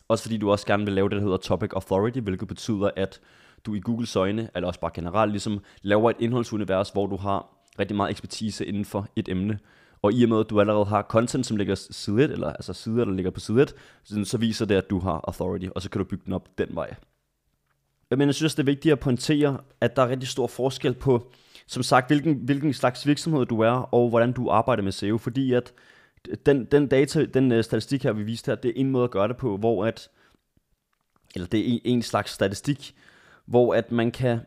Også 0.08 0.24
fordi 0.24 0.38
du 0.38 0.52
også 0.52 0.66
gerne 0.66 0.86
vil 0.86 0.94
lave 0.94 1.10
det, 1.10 1.16
der 1.16 1.22
hedder 1.22 1.38
Topic 1.38 1.70
Authority, 1.74 2.20
hvilket 2.20 2.48
betyder, 2.48 2.90
at 2.96 3.20
du 3.66 3.76
i 3.76 3.80
Googles 3.80 4.16
øjne, 4.16 4.50
eller 4.56 4.68
også 4.68 4.80
bare 4.80 4.92
generelt, 4.94 5.32
ligesom 5.32 5.60
laver 5.82 6.10
et 6.10 6.16
indholdsunivers, 6.20 6.90
hvor 6.90 7.08
du 7.08 7.16
har 7.16 7.48
rigtig 7.80 7.98
meget 7.98 8.10
ekspertise 8.10 8.66
inden 8.66 8.86
for 8.86 9.08
et 9.16 9.30
emne. 9.30 9.60
Og 10.06 10.14
i 10.14 10.24
og 10.24 10.30
med, 10.30 10.40
at 10.40 10.50
du 10.50 10.60
allerede 10.60 10.86
har 10.86 11.02
content, 11.02 11.46
som 11.46 11.58
ligger 11.58 11.76
side 11.76 12.24
1, 12.24 12.32
eller 12.32 12.54
altså 12.54 12.74
sider, 12.74 13.06
der 13.06 13.12
ligger 13.12 13.32
på 13.32 13.40
side 13.40 13.62
1, 13.62 14.28
så 14.28 14.38
viser 14.38 14.66
det, 14.66 14.76
at 14.76 14.90
du 14.90 15.00
har 15.00 15.22
authority, 15.28 15.68
og 15.76 15.82
så 15.82 15.90
kan 15.90 16.00
du 16.00 16.06
bygge 16.06 16.26
den 16.26 16.34
op 16.34 16.50
den 16.58 16.68
vej. 16.72 16.96
Men 18.10 18.22
jeg 18.22 18.36
synes, 18.36 18.56
det 18.56 18.64
er 18.64 18.66
vigtigt 18.66 18.92
at 18.92 19.00
pointere, 19.00 19.58
at 19.82 19.96
der 19.96 20.02
er 20.02 20.10
rigtig 20.10 20.30
stor 20.30 20.48
forskel 20.48 20.94
på, 20.94 21.32
som 21.68 21.84
sagt, 21.84 22.08
hvilken, 22.08 22.36
hvilken 22.36 22.74
slags 22.74 23.08
virksomhed 23.08 23.46
du 23.46 23.60
er, 23.60 23.72
og 23.72 24.10
hvordan 24.10 24.32
du 24.32 24.50
arbejder 24.50 24.84
med 24.84 24.92
SEO, 24.92 25.18
fordi 25.18 25.54
at 25.54 25.74
den, 26.46 26.66
den 26.66 26.88
data, 26.88 27.26
den 27.26 27.52
uh, 27.52 27.62
statistik 27.62 28.04
her, 28.04 28.14
vi 28.14 28.24
viste 28.24 28.50
her, 28.52 28.56
det 28.56 28.70
er 28.70 28.74
en 28.76 28.92
måde 28.92 29.04
at 29.04 29.12
gøre 29.12 29.28
det 29.28 29.38
på, 29.38 29.58
hvor 29.58 29.86
at, 29.86 30.10
eller 31.36 31.48
det 31.48 31.60
er 31.60 31.64
en, 31.66 31.82
en 31.86 32.02
slags 32.02 32.32
statistik, 32.32 32.96
hvor 33.46 33.76
at 33.76 33.92
man 33.92 34.12
kan, 34.12 34.40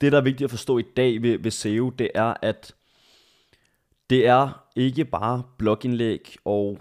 det 0.00 0.12
der 0.12 0.18
er 0.18 0.22
vigtigt 0.22 0.44
at 0.44 0.50
forstå 0.50 0.78
i 0.78 0.84
dag 0.96 1.22
ved, 1.22 1.38
ved 1.38 1.50
SEO, 1.50 1.90
det 1.90 2.10
er, 2.14 2.34
at 2.42 2.74
det 4.10 4.26
er 4.26 4.66
ikke 4.76 5.04
bare 5.04 5.42
blogindlæg 5.58 6.36
og 6.44 6.78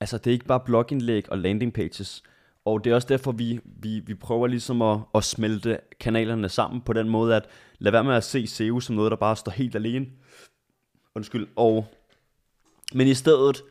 altså 0.00 0.18
det 0.18 0.26
er 0.26 0.32
ikke 0.32 0.44
bare 0.44 0.60
blogindlæg 0.60 1.30
og 1.30 1.38
landing 1.38 1.72
pages. 1.72 2.22
Og 2.64 2.84
det 2.84 2.90
er 2.90 2.94
også 2.94 3.08
derfor, 3.08 3.32
vi, 3.32 3.60
vi, 3.64 4.00
vi 4.00 4.14
prøver 4.14 4.46
ligesom 4.46 4.82
at, 4.82 4.98
at 5.14 5.24
smelte 5.24 5.78
kanalerne 6.00 6.48
sammen 6.48 6.80
på 6.80 6.92
den 6.92 7.08
måde, 7.08 7.36
at 7.36 7.48
lad 7.78 7.92
være 7.92 8.04
med 8.04 8.14
at 8.14 8.24
se 8.24 8.46
SEO 8.46 8.80
som 8.80 8.96
noget, 8.96 9.10
der 9.10 9.16
bare 9.16 9.36
står 9.36 9.52
helt 9.52 9.74
alene. 9.74 10.06
Undskyld. 11.14 11.46
Og, 11.56 11.86
men 12.94 13.06
i 13.08 13.14
stedet 13.14 13.62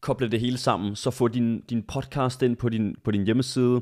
koble 0.00 0.30
det 0.30 0.40
hele 0.40 0.58
sammen, 0.58 0.96
så 0.96 1.10
få 1.10 1.28
din, 1.28 1.60
din 1.60 1.82
podcast 1.82 2.42
ind 2.42 2.56
på 2.56 2.68
din, 2.68 2.96
på 3.04 3.10
din 3.10 3.24
hjemmeside, 3.24 3.80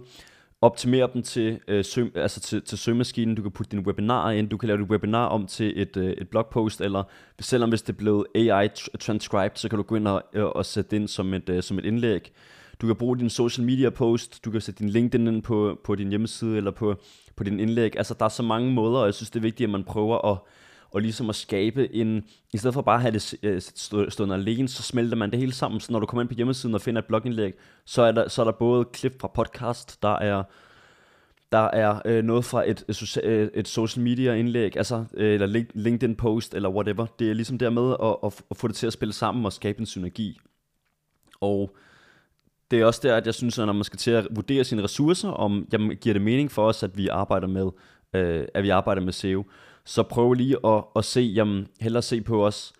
optimere 0.60 1.08
dem 1.14 1.22
til, 1.22 1.60
øh, 1.68 1.84
søg, 1.84 2.12
altså 2.14 2.40
til, 2.40 2.62
til 2.62 2.78
søgemaskinen, 2.78 3.34
du 3.34 3.42
kan 3.42 3.50
putte 3.50 3.70
dine 3.70 3.86
webinarer 3.86 4.30
ind, 4.30 4.48
du 4.48 4.56
kan 4.56 4.66
lave 4.66 4.80
dit 4.80 4.90
webinar 4.90 5.26
om 5.26 5.46
til 5.46 5.82
et, 5.82 5.96
øh, 5.96 6.10
et 6.10 6.28
blogpost, 6.28 6.80
eller 6.80 7.02
selvom 7.40 7.68
hvis 7.68 7.82
det 7.82 7.92
er 7.92 7.96
blevet 7.96 8.26
AI 8.34 8.68
transcribed, 9.00 9.56
så 9.56 9.68
kan 9.68 9.76
du 9.76 9.82
gå 9.82 9.96
ind 9.96 10.08
og, 10.08 10.22
øh, 10.34 10.44
og 10.44 10.66
sætte 10.66 10.90
det 10.90 10.96
ind 10.96 11.08
som 11.08 11.34
et, 11.34 11.48
øh, 11.48 11.62
som 11.62 11.78
et 11.78 11.84
indlæg. 11.84 12.32
Du 12.80 12.86
kan 12.86 12.96
bruge 12.96 13.18
din 13.18 13.30
social 13.30 13.66
media 13.66 13.90
post, 13.90 14.44
du 14.44 14.50
kan 14.50 14.60
sætte 14.60 14.78
din 14.78 14.88
LinkedIn 14.88 15.26
ind 15.26 15.42
på, 15.42 15.80
på 15.84 15.94
din 15.94 16.08
hjemmeside, 16.08 16.56
eller 16.56 16.70
på, 16.70 16.96
på 17.36 17.44
din 17.44 17.60
indlæg. 17.60 17.96
Altså 17.96 18.14
der 18.18 18.24
er 18.24 18.28
så 18.28 18.42
mange 18.42 18.72
måder, 18.72 18.98
og 18.98 19.06
jeg 19.06 19.14
synes 19.14 19.30
det 19.30 19.38
er 19.38 19.42
vigtigt, 19.42 19.66
at 19.66 19.70
man 19.70 19.84
prøver 19.84 20.32
at, 20.32 20.38
og 20.90 21.00
ligesom 21.00 21.28
at 21.28 21.37
skabe 21.37 21.95
en, 21.95 22.25
i 22.52 22.59
stedet 22.59 22.75
for 22.75 22.83
bare 22.83 22.95
at 22.95 23.02
have 23.02 23.12
det 23.12 23.35
øh, 23.42 23.61
stående 24.11 24.35
alene, 24.35 24.68
så 24.68 24.83
smelter 24.83 25.16
man 25.16 25.30
det 25.30 25.38
hele 25.38 25.52
sammen, 25.52 25.80
så 25.80 25.92
når 25.92 26.00
du 26.00 26.07
kommer 26.07 26.23
ind 26.23 26.28
på 26.28 26.35
hjemmesiden 26.35 26.75
og 26.75 26.80
finder 26.80 27.02
et 27.02 27.07
blogindlæg, 27.07 27.52
så 27.85 28.02
er 28.02 28.12
der, 28.12 28.28
så 28.28 28.42
er 28.42 28.45
der 28.45 28.52
både 28.52 28.85
klip 28.85 29.21
fra 29.21 29.28
podcast, 29.28 30.02
der 30.02 30.16
er, 30.18 30.42
der 31.52 31.59
er 31.59 32.02
øh, 32.04 32.25
noget 32.25 32.45
fra 32.45 32.71
et, 32.71 32.85
et, 32.88 33.18
øh, 33.25 33.49
et 33.54 33.68
social 33.68 34.04
media 34.04 34.35
indlæg, 34.35 34.76
altså, 34.76 35.04
øh, 35.14 35.35
eller 35.35 35.64
LinkedIn 35.75 36.16
post, 36.16 36.54
eller 36.54 36.68
whatever. 36.68 37.07
Det 37.18 37.30
er 37.30 37.35
ligesom 37.35 37.59
dermed 37.59 37.97
at, 38.02 38.16
at, 38.25 38.42
at 38.50 38.57
få 38.57 38.68
det 38.68 38.76
til 38.76 38.87
at 38.87 38.92
spille 38.92 39.12
sammen 39.12 39.45
og 39.47 39.52
skabe 39.52 39.80
en 39.80 39.87
synergi. 39.87 40.40
Og 41.40 41.76
det 42.71 42.80
er 42.80 42.85
også 42.85 43.00
der, 43.02 43.16
at 43.16 43.26
jeg 43.26 43.35
synes, 43.35 43.59
at 43.59 43.66
når 43.66 43.73
man 43.73 43.85
skal 43.85 43.99
til 43.99 44.11
at 44.11 44.26
vurdere 44.30 44.64
sine 44.64 44.83
ressourcer, 44.83 45.28
om 45.28 45.68
jamen, 45.73 45.97
giver 45.97 46.12
det 46.12 46.23
mening 46.23 46.50
for 46.50 46.66
os, 46.66 46.83
at 46.83 46.97
vi 46.97 47.09
arbejder 47.09 47.47
med, 47.47 47.71
øh, 48.14 48.47
at 48.54 48.62
vi 48.62 48.68
arbejder 48.68 49.02
med 49.02 49.12
SEO, 49.12 49.45
så 49.88 50.02
prøv 50.02 50.33
lige 50.33 50.57
at, 50.66 50.85
at 50.97 51.04
se, 51.04 51.21
jamen, 51.21 51.66
hellere 51.80 52.02
se 52.02 52.21
på 52.21 52.47
os, 52.47 52.73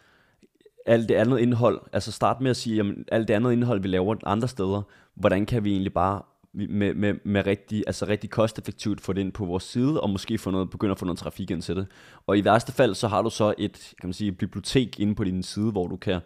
alt 0.87 1.09
det 1.09 1.15
andet 1.15 1.39
indhold, 1.39 1.81
altså 1.93 2.13
start 2.13 2.41
med 2.41 2.51
at 2.51 2.57
sige, 2.57 2.77
jamen, 2.77 3.05
alt 3.13 3.29
det 3.29 3.35
andet 3.35 3.53
indhold, 3.53 3.81
vi 3.83 3.89
laver 3.89 4.17
andre 4.27 4.49
steder, 4.49 4.83
hvordan 5.15 5.47
kan 5.47 5.65
vi 5.65 5.71
egentlig 5.71 5.93
bare 5.93 6.23
med, 6.53 6.95
med, 6.95 7.15
med 7.25 7.47
rigtig, 7.47 7.85
altså 7.87 8.07
rigtig 8.07 8.31
kosteffektivt 8.31 9.01
få 9.01 9.13
det 9.13 9.21
ind 9.21 9.33
på 9.33 9.45
vores 9.45 9.63
side, 9.63 10.01
og 10.01 10.11
måske 10.11 10.39
få 10.39 10.51
noget, 10.51 10.71
begynde 10.71 10.91
at 10.91 10.99
få 10.99 11.05
noget 11.05 11.19
trafik 11.19 11.51
ind 11.51 11.63
til 11.63 11.77
det. 11.77 11.87
Og 12.27 12.39
i 12.39 12.45
værste 12.45 12.73
fald, 12.73 12.95
så 12.95 13.09
har 13.09 13.23
du 13.23 13.31
så 13.31 13.55
et, 13.59 13.95
kan 14.01 14.09
man 14.09 14.13
sige, 14.13 14.33
bibliotek 14.33 15.01
inde 15.01 15.15
på 15.15 15.25
din 15.25 15.43
side, 15.43 15.71
hvor 15.71 15.87
du 15.87 15.97
kan 15.97 16.21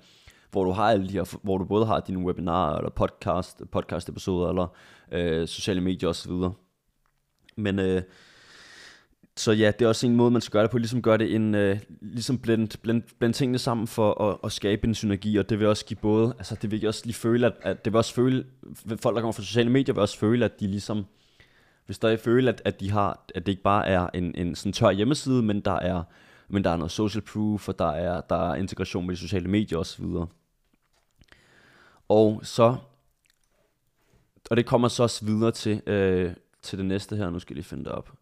hvor 0.51 0.65
du 0.65 0.71
har 0.71 0.91
alle 0.91 1.09
de 1.09 1.13
her, 1.13 1.39
hvor 1.43 1.59
du 1.59 1.65
både 1.65 1.87
har 1.87 2.01
dine 2.01 2.19
webinarer, 2.19 2.77
eller 2.77 2.91
podcast, 2.91 3.63
podcast 3.73 4.09
episoder, 4.09 4.49
eller 4.49 4.67
øh, 5.13 5.49
sociale 5.49 5.81
medier 5.81 6.09
osv. 6.09 6.33
Men 7.57 7.79
øh, 7.79 8.03
så 9.37 9.53
ja, 9.53 9.71
det 9.79 9.85
er 9.85 9.89
også 9.89 10.07
en 10.07 10.17
måde, 10.17 10.31
man 10.31 10.41
skal 10.41 10.53
gøre 10.53 10.63
det 10.63 10.71
på, 10.71 10.79
ligesom 10.79 11.03
gøre 11.03 11.19
det 11.19 11.35
en, 11.35 11.55
øh, 11.55 11.79
ligesom 12.01 12.39
blend, 12.39 12.69
blend, 12.83 13.03
blend 13.19 13.35
tingene 13.35 13.59
sammen 13.59 13.87
for 13.87 14.23
at, 14.23 14.39
at, 14.45 14.53
skabe 14.53 14.87
en 14.87 14.95
synergi, 14.95 15.37
og 15.37 15.51
det 15.51 15.59
vil 15.59 15.67
også 15.67 15.85
give 15.85 15.99
både, 16.03 16.35
altså 16.39 16.57
det 16.63 16.71
vil 16.71 16.87
også 16.87 17.03
lige 17.05 17.15
føle, 17.15 17.47
at, 17.47 17.53
at 17.63 17.85
det 17.85 17.93
vil 17.93 17.99
også 17.99 18.15
føle, 18.15 18.45
folk 19.01 19.15
der 19.15 19.21
kommer 19.21 19.33
fra 19.33 19.43
sociale 19.43 19.71
medier 19.71 19.95
vil 19.95 20.01
også 20.01 20.19
føle, 20.19 20.45
at 20.45 20.61
de 20.61 20.67
ligesom, 20.67 21.07
hvis 21.87 21.99
der 21.99 22.09
er 22.09 22.17
føle, 22.17 22.49
at, 22.49 22.63
at 22.65 22.81
de 22.81 22.91
har, 22.91 23.25
at 23.35 23.47
det 23.47 23.53
ikke 23.53 23.63
bare 23.63 23.87
er 23.87 24.09
en, 24.15 24.35
en 24.35 24.55
sådan 24.55 24.73
tør 24.73 24.91
hjemmeside, 24.91 25.43
men 25.43 25.61
der 25.61 25.77
er, 25.77 26.03
men 26.49 26.65
der 26.65 26.71
er 26.71 26.77
noget 26.77 26.91
social 26.93 27.23
proof, 27.23 27.69
og 27.69 27.79
der 27.79 27.91
er, 27.91 28.21
der 28.21 28.51
er 28.51 28.55
integration 28.55 29.07
med 29.07 29.15
de 29.15 29.21
sociale 29.21 29.49
medier 29.49 29.79
osv. 29.79 30.05
Og 32.09 32.41
så, 32.43 32.77
og 34.51 34.57
det 34.57 34.67
kommer 34.67 34.89
så 34.89 35.03
også 35.03 35.25
videre 35.25 35.51
til, 35.51 35.83
øh, 35.87 36.33
til 36.63 36.79
det 36.79 36.87
næste 36.87 37.17
her, 37.17 37.31
nu 37.31 37.39
skal 37.39 37.55
jeg 37.55 37.57
lige 37.57 37.65
finde 37.65 37.85
det 37.85 37.93
op 37.93 38.13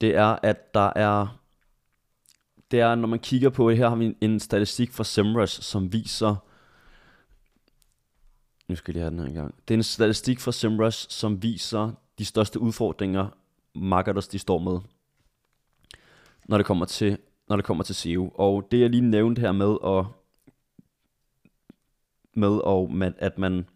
det 0.00 0.16
er, 0.16 0.38
at 0.42 0.74
der 0.74 0.92
er, 0.96 1.40
det 2.70 2.80
er, 2.80 2.94
når 2.94 3.08
man 3.08 3.18
kigger 3.18 3.50
på 3.50 3.70
det, 3.70 3.78
her 3.78 3.88
har 3.88 3.96
vi 3.96 4.04
en, 4.04 4.16
en 4.20 4.40
statistik 4.40 4.92
fra 4.92 5.04
Semrush, 5.04 5.62
som 5.62 5.92
viser, 5.92 6.36
nu 8.68 8.76
skal 8.76 8.92
jeg 8.92 8.94
lige 8.94 9.02
have 9.02 9.22
den 9.22 9.34
her 9.34 9.42
gang. 9.42 9.54
Det 9.68 9.74
er 9.74 9.78
en 9.78 9.82
statistik 9.82 10.40
fra 10.40 10.52
Semrush, 10.52 11.06
som 11.10 11.42
viser 11.42 11.92
de 12.18 12.24
største 12.24 12.60
udfordringer, 12.60 13.28
marketers 13.74 14.28
de 14.28 14.38
står 14.38 14.58
med, 14.58 14.80
når 16.48 16.56
det 16.56 16.66
kommer 16.66 16.86
til, 16.86 17.18
når 17.48 17.56
det 17.56 17.64
kommer 17.64 17.84
til 17.84 17.94
SEO. 17.94 18.32
Og 18.34 18.68
det 18.70 18.80
jeg 18.80 18.90
lige 18.90 19.00
nævnte 19.00 19.40
her 19.40 19.52
med, 19.52 19.76
at, 19.84 20.06
med 22.34 22.60
og 22.64 22.92
med, 22.92 23.12
at 23.18 23.38
man 23.38 23.68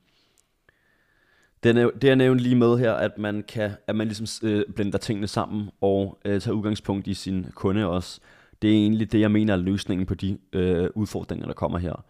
det, 1.62 1.78
er, 1.78 1.90
det 1.90 2.08
jeg 2.08 2.16
nævnte 2.16 2.42
lige 2.42 2.56
med 2.56 2.78
her, 2.78 2.92
at 2.92 3.18
man 3.18 3.44
kan, 3.48 3.70
at 3.86 3.96
man 3.96 4.06
ligesom 4.06 4.48
øh, 4.48 4.64
blander 4.76 4.98
tingene 4.98 5.26
sammen 5.26 5.70
og 5.80 6.18
øh, 6.24 6.40
tager 6.40 6.54
udgangspunkt 6.54 7.06
i 7.06 7.14
sin 7.14 7.46
kunde 7.54 7.86
også. 7.86 8.20
Det 8.62 8.70
er 8.70 8.74
egentlig 8.74 9.12
det, 9.12 9.20
jeg 9.20 9.30
mener 9.30 9.52
er 9.52 9.58
løsningen 9.58 10.06
på 10.06 10.14
de 10.14 10.38
øh, 10.52 10.90
udfordringer, 10.94 11.46
der 11.46 11.54
kommer 11.54 11.78
her. 11.78 12.04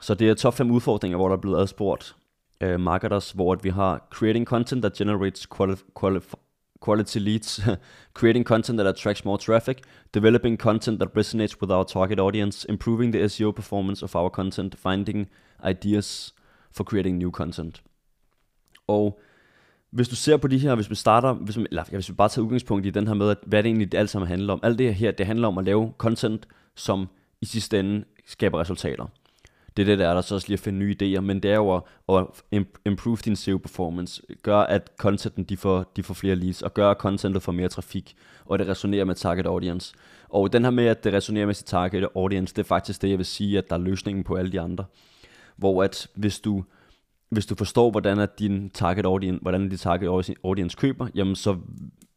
Så 0.00 0.14
det 0.14 0.28
er 0.30 0.34
top 0.34 0.54
5 0.54 0.70
udfordringer, 0.70 1.18
hvor 1.18 1.28
der 1.28 1.36
er 1.36 1.40
blevet 1.40 1.60
adspurgt 1.60 2.16
øh, 2.60 2.80
marketers, 2.80 3.30
hvor 3.30 3.52
at 3.52 3.64
vi 3.64 3.68
har 3.68 4.08
creating 4.10 4.46
content 4.46 4.82
that 4.82 4.92
generates 4.92 5.46
quali- 5.54 5.82
quali- 5.98 6.34
quality 6.84 7.18
leads, 7.18 7.60
creating 8.18 8.44
content 8.44 8.78
that 8.78 8.86
attracts 8.86 9.24
more 9.24 9.38
traffic, 9.38 9.76
developing 10.14 10.58
content 10.58 11.00
that 11.00 11.16
resonates 11.16 11.60
with 11.60 11.72
our 11.72 11.84
target 11.84 12.20
audience, 12.20 12.66
improving 12.68 13.12
the 13.12 13.24
SEO 13.24 13.52
performance 13.52 14.04
of 14.04 14.16
our 14.16 14.30
content, 14.30 14.74
finding 14.78 15.28
ideas 15.64 16.32
for 16.72 16.84
creating 16.84 17.18
new 17.18 17.30
content. 17.30 17.82
Og 18.86 19.20
hvis 19.90 20.08
du 20.08 20.16
ser 20.16 20.36
på 20.36 20.48
de 20.48 20.58
her, 20.58 20.74
hvis 20.74 20.90
vi 20.90 20.94
starter, 20.94 21.32
hvis 21.32 21.58
vi, 21.58 21.66
eller 21.70 21.84
hvis 21.90 22.08
vi 22.08 22.14
bare 22.14 22.28
tager 22.28 22.44
udgangspunkt 22.44 22.86
i 22.86 22.90
den 22.90 23.06
her 23.06 23.14
med, 23.14 23.30
at 23.30 23.38
hvad 23.46 23.62
det 23.62 23.68
egentlig 23.68 23.94
alt 23.94 24.10
sammen 24.10 24.28
handler 24.28 24.52
om. 24.52 24.60
Alt 24.62 24.78
det 24.78 24.94
her, 24.94 25.10
det 25.10 25.26
handler 25.26 25.48
om 25.48 25.58
at 25.58 25.64
lave 25.64 25.92
content, 25.98 26.48
som 26.74 27.08
i 27.40 27.46
sidste 27.46 27.80
ende 27.80 28.04
skaber 28.26 28.60
resultater. 28.60 29.06
Det 29.76 29.82
er 29.82 29.86
det, 29.86 29.98
der 29.98 30.08
er 30.08 30.14
der 30.14 30.20
så 30.20 30.34
også 30.34 30.48
lige 30.48 30.54
at 30.54 30.60
finde 30.60 30.78
nye 30.78 30.96
idéer, 31.02 31.20
men 31.20 31.40
det 31.40 31.50
er 31.50 31.54
jo 31.54 31.82
at, 32.08 32.26
at 32.52 32.64
improve 32.84 33.16
din 33.16 33.36
SEO 33.36 33.58
performance, 33.58 34.22
gør 34.42 34.58
at 34.58 34.90
contenten 34.96 35.44
de 35.44 35.56
får, 35.56 35.92
de 35.96 36.02
får 36.02 36.14
flere 36.14 36.34
leads, 36.34 36.62
og 36.62 36.74
gør 36.74 36.90
at 36.90 36.96
contentet 36.96 37.42
får 37.42 37.52
mere 37.52 37.68
trafik, 37.68 38.16
og 38.44 38.58
det 38.58 38.68
resonerer 38.68 39.04
med 39.04 39.14
target 39.14 39.46
audience. 39.46 39.94
Og 40.28 40.52
den 40.52 40.64
her 40.64 40.70
med, 40.70 40.86
at 40.86 41.04
det 41.04 41.12
resonerer 41.12 41.46
med 41.46 41.54
sit 41.54 41.66
target 41.66 42.08
audience, 42.16 42.54
det 42.54 42.62
er 42.62 42.66
faktisk 42.66 43.02
det, 43.02 43.10
jeg 43.10 43.18
vil 43.18 43.26
sige, 43.26 43.58
at 43.58 43.70
der 43.70 43.76
er 43.76 43.80
løsningen 43.80 44.24
på 44.24 44.34
alle 44.34 44.52
de 44.52 44.60
andre. 44.60 44.84
Hvor 45.56 45.82
at 45.82 46.06
hvis 46.14 46.40
du, 46.40 46.64
hvis 47.32 47.46
du 47.46 47.54
forstår, 47.54 47.90
hvordan 47.90 48.18
er 48.18 48.26
din 48.26 48.70
target 48.70 49.04
audience, 49.04 49.38
hvordan 49.42 49.68
din 49.68 49.78
target 49.78 50.34
audience 50.44 50.76
køber, 50.76 51.08
jamen 51.14 51.36
så 51.36 51.58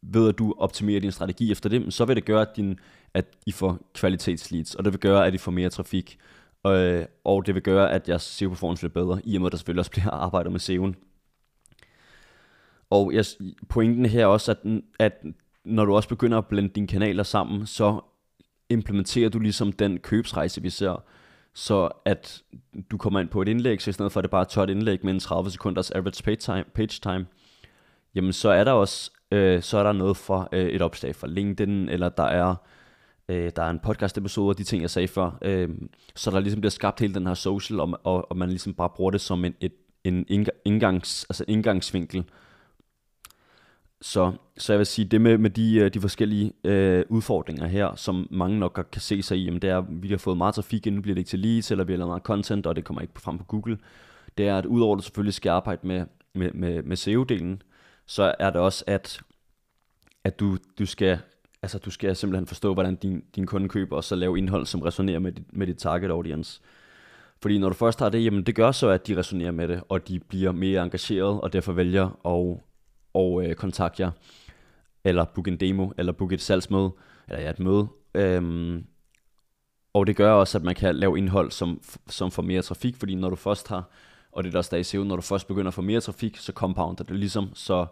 ved 0.01 0.29
at 0.29 0.37
du 0.37 0.55
optimerer 0.57 0.99
din 0.99 1.11
strategi 1.11 1.51
efter 1.51 1.69
det, 1.69 1.93
så 1.93 2.05
vil 2.05 2.15
det 2.15 2.25
gøre, 2.25 2.41
at, 2.41 2.55
din, 2.55 2.79
at 3.13 3.25
I 3.45 3.51
får 3.51 3.79
kvalitetsleads, 3.93 4.75
og 4.75 4.85
det 4.85 4.93
vil 4.93 4.99
gøre, 4.99 5.27
at 5.27 5.33
I 5.33 5.37
får 5.37 5.51
mere 5.51 5.69
trafik, 5.69 6.17
og, 6.63 7.05
og 7.23 7.45
det 7.45 7.55
vil 7.55 7.63
gøre, 7.63 7.91
at 7.91 8.09
jeres 8.09 8.21
SEO 8.21 8.49
performance 8.49 8.89
bliver 8.89 9.05
bedre, 9.05 9.21
i 9.23 9.35
og 9.35 9.41
med 9.41 9.47
at 9.47 9.51
der 9.51 9.57
selvfølgelig 9.57 9.79
også 9.79 9.91
bliver 9.91 10.11
arbejdet 10.11 10.51
med 10.51 10.59
SEO'en. 10.59 10.93
Og 12.89 13.13
jeg, 13.13 13.25
pointen 13.69 14.05
her 14.05 14.25
også, 14.25 14.51
at, 14.51 14.81
at 14.99 15.23
når 15.65 15.85
du 15.85 15.95
også 15.95 16.09
begynder 16.09 16.37
at 16.37 16.45
blende 16.45 16.69
dine 16.69 16.87
kanaler 16.87 17.23
sammen, 17.23 17.65
så 17.65 17.99
implementerer 18.69 19.29
du 19.29 19.39
ligesom 19.39 19.71
den 19.71 19.99
købsrejse, 19.99 20.61
vi 20.61 20.69
ser 20.69 21.03
så 21.55 21.89
at 22.05 22.41
du 22.91 22.97
kommer 22.97 23.19
ind 23.19 23.29
på 23.29 23.41
et 23.41 23.47
indlæg, 23.47 23.81
så 23.81 23.89
i 23.89 23.93
stedet 23.93 24.11
for 24.11 24.19
at 24.19 24.23
det 24.23 24.31
bare 24.31 24.41
er 24.41 24.45
et 24.45 24.49
tørt 24.49 24.69
indlæg 24.69 24.99
med 25.05 25.13
en 25.13 25.19
30 25.19 25.51
sekunders 25.51 25.91
average 25.91 26.23
page 26.23 26.35
time, 26.35 26.63
page 26.73 26.87
time 26.87 27.25
jamen 28.15 28.33
så 28.33 28.49
er 28.49 28.63
der 28.63 28.71
også 28.71 29.11
øh, 29.31 29.61
så 29.61 29.77
er 29.77 29.83
der 29.83 29.91
noget 29.91 30.17
fra 30.17 30.47
øh, 30.51 30.67
et 30.67 30.81
opslag 30.81 31.15
fra 31.15 31.27
LinkedIn, 31.27 31.89
eller 31.89 32.09
der 32.09 32.23
er 32.23 32.55
øh, 33.29 33.51
der 33.55 33.63
er 33.63 33.69
en 33.69 33.79
podcast 33.79 34.17
episode 34.17 34.49
og 34.49 34.57
de 34.57 34.63
ting, 34.63 34.81
jeg 34.81 34.89
sagde 34.89 35.07
før, 35.07 35.37
øh, 35.41 35.69
så 36.15 36.31
der 36.31 36.39
ligesom 36.39 36.61
bliver 36.61 36.71
skabt 36.71 36.99
hele 36.99 37.13
den 37.13 37.27
her 37.27 37.33
social, 37.33 37.79
og, 37.79 37.99
og, 38.03 38.31
og 38.31 38.37
man 38.37 38.49
ligesom 38.49 38.73
bare 38.73 38.89
bruger 38.89 39.11
det 39.11 39.21
som 39.21 39.45
en, 39.45 39.55
et, 39.61 39.73
en 40.03 40.25
indgangs, 40.65 41.25
altså 41.29 41.45
indgangsvinkel 41.47 42.23
så, 44.05 44.31
så 44.57 44.73
jeg 44.73 44.77
vil 44.77 44.85
sige, 44.85 45.05
det 45.05 45.21
med, 45.21 45.37
med 45.37 45.49
de, 45.49 45.75
øh, 45.75 45.93
de 45.93 46.01
forskellige 46.01 46.53
øh, 46.63 47.05
udfordringer 47.09 47.67
her, 47.67 47.95
som 47.95 48.27
mange 48.31 48.59
nok 48.59 48.87
kan 48.91 49.01
se 49.01 49.21
sig 49.21 49.37
i, 49.37 49.43
jamen 49.45 49.61
det 49.61 49.69
er, 49.69 49.77
at 49.77 49.85
vi 49.89 50.07
har 50.07 50.17
fået 50.17 50.37
meget 50.37 50.55
trafik, 50.55 50.87
inden 50.87 51.01
bliver 51.01 51.15
det 51.15 51.19
ikke 51.19 51.29
til 51.29 51.39
leads, 51.39 51.71
eller 51.71 51.83
vi 51.83 51.93
har 51.93 51.97
lavet 51.97 52.09
meget 52.09 52.23
content, 52.23 52.67
og 52.67 52.75
det 52.75 52.83
kommer 52.83 53.01
ikke 53.01 53.21
frem 53.21 53.37
på 53.37 53.43
Google. 53.43 53.77
Det 54.37 54.47
er, 54.47 54.57
at 54.57 54.65
udover 54.65 54.95
at 54.95 54.97
du 54.97 55.03
selvfølgelig 55.03 55.33
skal 55.33 55.49
arbejde 55.49 55.87
med, 55.87 56.05
med, 56.33 56.51
med, 56.51 56.83
med 56.83 56.97
SEO-delen, 56.97 57.61
så 58.05 58.35
er 58.39 58.49
det 58.49 58.61
også, 58.61 58.83
at, 58.87 59.21
at 60.23 60.39
du, 60.39 60.57
du 60.79 60.85
skal 60.85 61.19
altså 61.61 61.79
du 61.79 61.91
skal 61.91 62.15
simpelthen 62.15 62.47
forstå, 62.47 62.73
hvordan 62.73 62.95
din, 62.95 63.23
din 63.35 63.45
kunde 63.45 63.69
køber, 63.69 63.95
og 63.95 64.03
så 64.03 64.15
lave 64.15 64.37
indhold, 64.37 64.65
som 64.65 64.81
resonerer 64.81 65.19
med 65.19 65.31
dit, 65.31 65.57
med 65.57 65.67
dit 65.67 65.77
target 65.77 66.11
audience. 66.11 66.61
Fordi 67.41 67.57
når 67.57 67.69
du 67.69 67.75
først 67.75 67.99
har 67.99 68.09
det, 68.09 68.25
jamen 68.25 68.43
det 68.43 68.55
gør 68.55 68.71
så, 68.71 68.89
at 68.89 69.07
de 69.07 69.17
resonerer 69.17 69.51
med 69.51 69.67
det, 69.67 69.81
og 69.89 70.07
de 70.07 70.19
bliver 70.19 70.51
mere 70.51 70.83
engageret, 70.83 71.41
og 71.41 71.53
derfor 71.53 71.73
vælger 71.73 72.19
at 72.25 72.59
og 73.15 73.45
øh, 73.45 73.55
kontakte 73.55 74.03
jer, 74.03 74.11
eller 75.03 75.25
book 75.25 75.47
en 75.47 75.57
demo, 75.57 75.91
eller 75.97 76.11
book 76.11 76.31
et 76.31 76.41
salgsmøde, 76.41 76.91
eller 77.27 77.41
ja, 77.41 77.49
et 77.49 77.59
møde. 77.59 77.87
Øhm, 78.13 78.85
og 79.93 80.07
det 80.07 80.15
gør 80.15 80.31
også, 80.31 80.57
at 80.57 80.63
man 80.63 80.75
kan 80.75 80.95
lave 80.95 81.17
indhold, 81.17 81.51
som, 81.51 81.81
som 82.07 82.31
får 82.31 82.43
mere 82.43 82.61
trafik, 82.61 82.95
fordi 82.95 83.15
når 83.15 83.29
du 83.29 83.35
først 83.35 83.67
har, 83.67 83.89
og 84.31 84.43
det 84.43 84.49
er 84.49 84.51
der 84.51 84.57
også 84.57 84.69
der 84.71 84.77
i 84.77 84.83
SEO, 84.83 85.03
når 85.03 85.15
du 85.15 85.21
først 85.21 85.47
begynder 85.47 85.67
at 85.67 85.73
få 85.73 85.81
mere 85.81 86.01
trafik, 86.01 86.37
så 86.37 86.51
compounder 86.51 87.03
det 87.03 87.19
ligesom, 87.19 87.49
så 87.53 87.85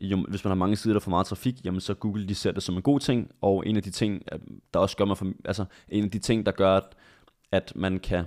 jo, 0.00 0.26
hvis 0.28 0.44
man 0.44 0.50
har 0.50 0.54
mange 0.54 0.76
sider, 0.76 0.94
der 0.94 1.00
får 1.00 1.10
meget 1.10 1.26
trafik, 1.26 1.64
jamen 1.64 1.80
så 1.80 1.94
Google 1.94 2.28
de 2.28 2.34
ser 2.34 2.52
det 2.52 2.62
som 2.62 2.76
en 2.76 2.82
god 2.82 3.00
ting, 3.00 3.30
og 3.40 3.66
en 3.66 3.76
af 3.76 3.82
de 3.82 3.90
ting, 3.90 4.22
øh, 4.32 4.38
der 4.74 4.80
også 4.80 4.96
gør 4.96 5.04
mig 5.04 5.18
for, 5.18 5.26
altså 5.44 5.64
en 5.88 6.04
af 6.04 6.10
de 6.10 6.18
ting, 6.18 6.46
der 6.46 6.52
gør, 6.52 6.76
at, 6.76 6.94
at 7.52 7.72
man 7.76 7.98
kan 7.98 8.24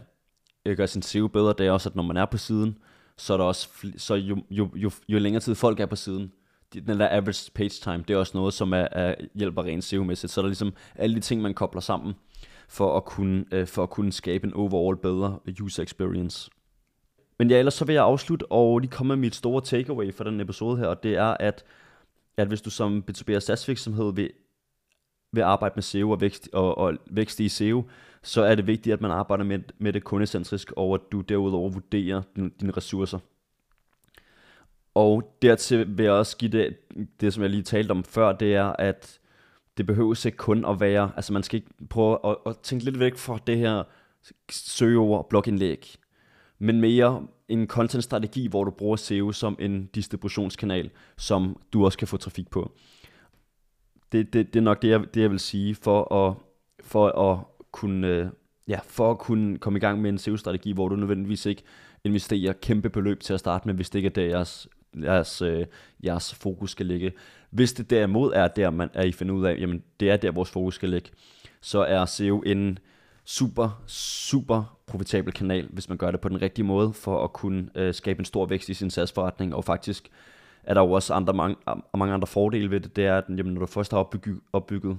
øh, 0.65 0.77
gøre 0.77 0.87
sin 0.87 1.01
SEO 1.01 1.27
bedre, 1.27 1.53
det 1.57 1.67
er 1.67 1.71
også, 1.71 1.89
at 1.89 1.95
når 1.95 2.03
man 2.03 2.17
er 2.17 2.25
på 2.25 2.37
siden, 2.37 2.77
så 3.17 3.33
er 3.33 3.37
der 3.37 3.45
også, 3.45 3.69
så 3.97 4.15
jo, 4.15 4.37
jo, 4.49 4.69
jo, 4.75 4.91
jo 5.09 5.19
længere 5.19 5.41
tid 5.41 5.55
folk 5.55 5.79
er 5.79 5.85
på 5.85 5.95
siden, 5.95 6.31
den 6.73 6.99
der 6.99 7.09
average 7.11 7.51
page 7.55 7.69
time, 7.69 8.03
det 8.07 8.13
er 8.13 8.17
også 8.17 8.37
noget, 8.37 8.53
som 8.53 8.73
er, 8.73 8.87
er 8.91 9.15
hjælper 9.35 9.63
rent 9.63 9.83
SEO-mæssigt. 9.83 10.31
Så 10.31 10.41
er 10.41 10.43
der 10.43 10.49
ligesom 10.49 10.73
alle 10.95 11.15
de 11.15 11.21
ting, 11.21 11.41
man 11.41 11.53
kobler 11.53 11.81
sammen 11.81 12.13
for 12.69 12.97
at 12.97 13.05
kunne, 13.05 13.45
øh, 13.51 13.67
for 13.67 13.83
at 13.83 13.89
kunne 13.89 14.11
skabe 14.11 14.47
en 14.47 14.53
overall 14.53 14.97
bedre 14.97 15.39
user 15.61 15.83
experience. 15.83 16.51
Men 17.39 17.49
ja, 17.49 17.59
ellers 17.59 17.73
så 17.73 17.85
vil 17.85 17.93
jeg 17.93 18.03
afslutte 18.03 18.51
og 18.51 18.79
lige 18.79 18.91
komme 18.91 19.15
med 19.15 19.21
mit 19.21 19.35
store 19.35 19.61
takeaway 19.61 20.13
for 20.13 20.23
den 20.23 20.39
episode 20.39 20.77
her, 20.77 20.87
og 20.87 21.03
det 21.03 21.15
er, 21.15 21.37
at, 21.39 21.63
at 22.37 22.47
hvis 22.47 22.61
du 22.61 22.69
som 22.69 23.03
B2B 23.11 23.35
og 23.35 23.41
SaaS 23.41 23.67
virksomhed 23.67 24.13
vil, 24.13 24.29
vil 25.31 25.41
arbejde 25.41 25.73
med 25.75 25.83
SEO 25.83 26.11
og 26.11 26.21
vækst, 26.21 26.49
og, 26.53 26.77
og 26.77 26.93
vækst 27.11 27.39
i 27.39 27.49
SEO, 27.49 27.83
så 28.25 28.41
er 28.41 28.55
det 28.55 28.67
vigtigt, 28.67 28.93
at 28.93 29.01
man 29.01 29.11
arbejder 29.11 29.43
med, 29.43 29.59
med 29.77 29.93
det 29.93 30.03
kundecentrisk, 30.03 30.71
og 30.77 30.93
at 30.93 31.01
du 31.11 31.21
derudover 31.21 31.69
vurderer 31.69 32.21
din, 32.35 32.49
dine 32.49 32.71
ressourcer. 32.71 33.19
Og 34.95 35.37
dertil 35.41 35.97
vil 35.97 36.03
jeg 36.03 36.13
også 36.13 36.37
give 36.37 36.51
det, 36.51 36.77
det 37.21 37.33
som 37.33 37.43
jeg 37.43 37.49
lige 37.49 37.63
talte 37.63 37.91
om 37.91 38.03
før, 38.03 38.31
det 38.31 38.55
er, 38.55 38.65
at 38.65 39.19
det 39.77 39.85
behøver 39.85 40.25
ikke 40.25 40.37
kun 40.37 40.65
at 40.65 40.79
være, 40.79 41.11
altså 41.15 41.33
man 41.33 41.43
skal 41.43 41.57
ikke 41.57 41.87
prøve 41.89 42.17
at, 42.25 42.35
at 42.45 42.57
tænke 42.57 42.85
lidt 42.85 42.99
væk 42.99 43.17
fra 43.17 43.39
det 43.47 43.57
her 43.57 43.83
søgeord 44.51 45.29
blogindlæg, 45.29 45.95
men 46.59 46.81
mere 46.81 47.27
en 47.47 47.67
content-strategi, 47.67 48.47
hvor 48.47 48.63
du 48.63 48.71
bruger 48.71 48.95
SEO 48.95 49.31
som 49.31 49.55
en 49.59 49.85
distributionskanal, 49.85 50.89
som 51.17 51.57
du 51.73 51.85
også 51.85 51.97
kan 51.97 52.07
få 52.07 52.17
trafik 52.17 52.49
på. 52.49 52.71
Det, 54.11 54.33
det, 54.33 54.53
det 54.53 54.59
er 54.59 54.63
nok 54.63 54.81
det 54.81 54.89
jeg, 54.89 54.99
det, 55.13 55.21
jeg 55.21 55.31
vil 55.31 55.39
sige, 55.39 55.75
for 55.75 56.13
at, 56.13 56.35
for 56.83 57.31
at 57.31 57.39
kunne, 57.75 58.07
øh, 58.07 58.27
ja, 58.67 58.79
for 58.87 59.11
at 59.11 59.17
kunne 59.17 59.57
komme 59.57 59.77
i 59.77 59.79
gang 59.79 60.01
med 60.01 60.09
en 60.09 60.17
SEO-strategi, 60.17 60.71
hvor 60.71 60.89
du 60.89 60.95
nødvendigvis 60.95 61.45
ikke 61.45 61.63
investerer 62.03 62.53
kæmpe 62.53 62.89
beløb 62.89 63.19
til 63.19 63.33
at 63.33 63.39
starte 63.39 63.67
med, 63.67 63.75
hvis 63.75 63.89
det 63.89 63.99
ikke 63.99 64.07
er 64.07 64.13
der, 64.13 64.23
jeres, 64.23 64.67
jeres, 65.03 65.41
øh, 65.41 65.65
jeres 66.03 66.33
fokus 66.33 66.71
skal 66.71 66.85
ligge. 66.85 67.11
Hvis 67.49 67.73
det 67.73 67.89
derimod 67.89 68.33
er 68.35 68.47
der, 68.47 68.69
man 68.69 68.89
er 68.93 69.03
I 69.03 69.11
finder 69.11 69.35
ud 69.35 69.45
af, 69.45 69.57
jamen 69.59 69.83
det 69.99 70.09
er 70.09 70.17
der, 70.17 70.31
vores 70.31 70.49
fokus 70.49 70.75
skal 70.75 70.89
ligge, 70.89 71.09
så 71.61 71.79
er 71.79 72.05
SEO 72.05 72.41
en 72.41 72.79
super, 73.25 73.83
super 73.87 74.77
profitabel 74.87 75.33
kanal, 75.33 75.67
hvis 75.71 75.89
man 75.89 75.97
gør 75.97 76.11
det 76.11 76.21
på 76.21 76.29
den 76.29 76.41
rigtige 76.41 76.65
måde, 76.65 76.93
for 76.93 77.23
at 77.23 77.33
kunne 77.33 77.69
øh, 77.75 77.93
skabe 77.93 78.19
en 78.19 78.25
stor 78.25 78.45
vækst 78.45 78.69
i 78.69 78.73
sin 78.73 78.89
SaaS-forretning, 78.89 79.55
og 79.55 79.63
faktisk 79.63 80.09
er 80.63 80.73
der 80.73 80.81
jo 80.81 80.91
også 80.91 81.13
andre, 81.13 81.33
mange, 81.33 81.55
mange 81.97 82.13
andre 82.13 82.27
fordele 82.27 82.71
ved 82.71 82.79
det. 82.79 82.95
Det 82.95 83.05
er, 83.05 83.17
at 83.17 83.23
jamen, 83.29 83.53
når 83.53 83.59
du 83.59 83.65
først 83.65 83.91
har 83.91 83.99
opbygget, 83.99 84.39
opbygget 84.53 84.97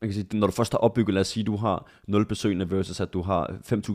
man 0.00 0.10
kan 0.10 0.12
sige, 0.12 0.38
når 0.38 0.46
du 0.46 0.52
først 0.52 0.72
har 0.72 0.78
opbygget, 0.78 1.14
lad 1.14 1.20
os 1.20 1.28
sige, 1.28 1.44
du 1.44 1.56
har 1.56 1.90
0 2.06 2.26
besøgende 2.26 2.70
versus 2.70 3.00
at 3.00 3.12
du 3.12 3.22
har 3.22 3.46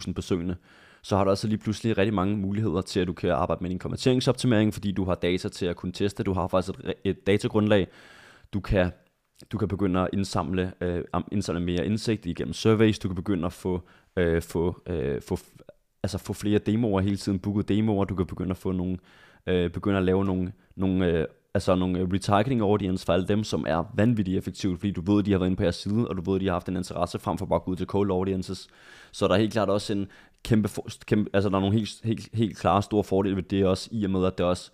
5.000 0.08 0.14
besøgende, 0.14 0.56
så 1.02 1.18
har 1.18 1.24
du 1.24 1.30
altså 1.30 1.48
lige 1.48 1.58
pludselig 1.58 1.98
rigtig 1.98 2.14
mange 2.14 2.38
muligheder 2.38 2.82
til, 2.82 3.00
at 3.00 3.08
du 3.08 3.14
kan 3.14 3.30
arbejde 3.30 3.64
med 3.64 3.70
din 3.70 3.80
konverteringsoptimering, 3.80 4.74
fordi 4.74 4.92
du 4.92 5.04
har 5.04 5.16
data 5.16 5.50
til 5.50 5.66
at 5.66 5.76
kunne 5.76 5.92
teste, 5.92 6.24
du 6.24 6.34
har 6.34 6.48
faktisk 6.48 6.80
et, 6.80 6.94
et 7.04 7.28
datagrundlag, 7.28 7.88
du 8.54 8.60
kan, 8.60 8.92
du 9.52 9.58
kan 9.58 9.68
begynde 9.68 10.00
at 10.00 10.10
indsamle, 10.14 10.74
øh, 10.82 11.04
indsamle 11.32 11.62
mere 11.62 11.86
indsigt 11.86 12.26
igennem 12.26 12.54
surveys, 12.54 13.00
du 13.00 13.08
kan 13.08 13.16
begynde 13.16 13.46
at 13.46 13.54
få, 13.54 13.82
øh, 14.18 14.42
få, 14.42 14.82
øh, 14.88 15.22
få, 15.22 15.38
altså 16.04 16.18
få 16.18 16.34
flere 16.34 16.60
demoer 16.60 17.02
hele 17.02 17.18
tiden, 17.18 17.40
booket 17.40 17.70
demoer, 17.70 18.06
du 18.06 18.16
kan 18.16 18.26
begynde 18.26 18.52
at 18.52 18.58
få 18.58 18.72
nogle, 18.72 18.98
øh, 19.48 19.70
begynde 19.70 19.98
at 19.98 20.04
lave 20.04 20.26
nogle, 20.26 20.54
nogle 20.76 21.08
øh, 21.08 21.26
altså 21.56 21.76
nogle 21.76 22.00
øh, 22.00 22.08
retargeting 22.14 22.62
audience 22.62 23.06
for 23.06 23.14
alle 23.14 23.28
dem, 23.28 23.44
som 23.44 23.66
er 23.68 23.84
vanvittigt 23.94 24.38
effektivt, 24.38 24.80
fordi 24.80 24.92
du 24.92 25.02
ved, 25.02 25.20
at 25.20 25.26
de 25.26 25.32
har 25.32 25.40
været 25.40 25.48
inde 25.48 25.58
på 25.58 25.64
jeres 25.64 25.76
side, 25.76 26.08
og 26.08 26.18
du 26.18 26.32
ved, 26.32 26.36
at 26.36 26.42
de 26.42 26.46
har 26.46 26.54
haft 26.54 26.70
en 26.70 26.78
interesse 26.78 27.20
frem 27.20 27.38
for 27.38 27.46
bare 27.46 27.56
at 27.56 27.64
gå 27.64 27.72
ud 27.72 27.76
til 27.76 27.88
cold 27.88 28.12
audiences. 28.12 28.68
Så 29.12 29.28
der 29.28 29.34
er 29.34 29.40
helt 29.40 29.54
klart 29.54 29.70
også 29.70 29.94
en 29.94 30.08
kæmpe, 30.44 30.70
kæmpe 31.06 31.30
altså 31.34 31.50
der 31.50 31.56
er 31.56 31.60
nogle 31.60 31.78
helt, 31.78 32.02
helt, 32.04 32.30
helt 32.34 32.58
klare 32.58 32.82
store 32.82 33.04
fordele 33.04 33.36
ved 33.36 33.44
det 33.44 33.66
også, 33.66 33.90
i 33.92 34.04
og 34.04 34.12
med, 34.12 34.26
at 34.26 34.38
det 34.38 34.46
også, 34.46 34.72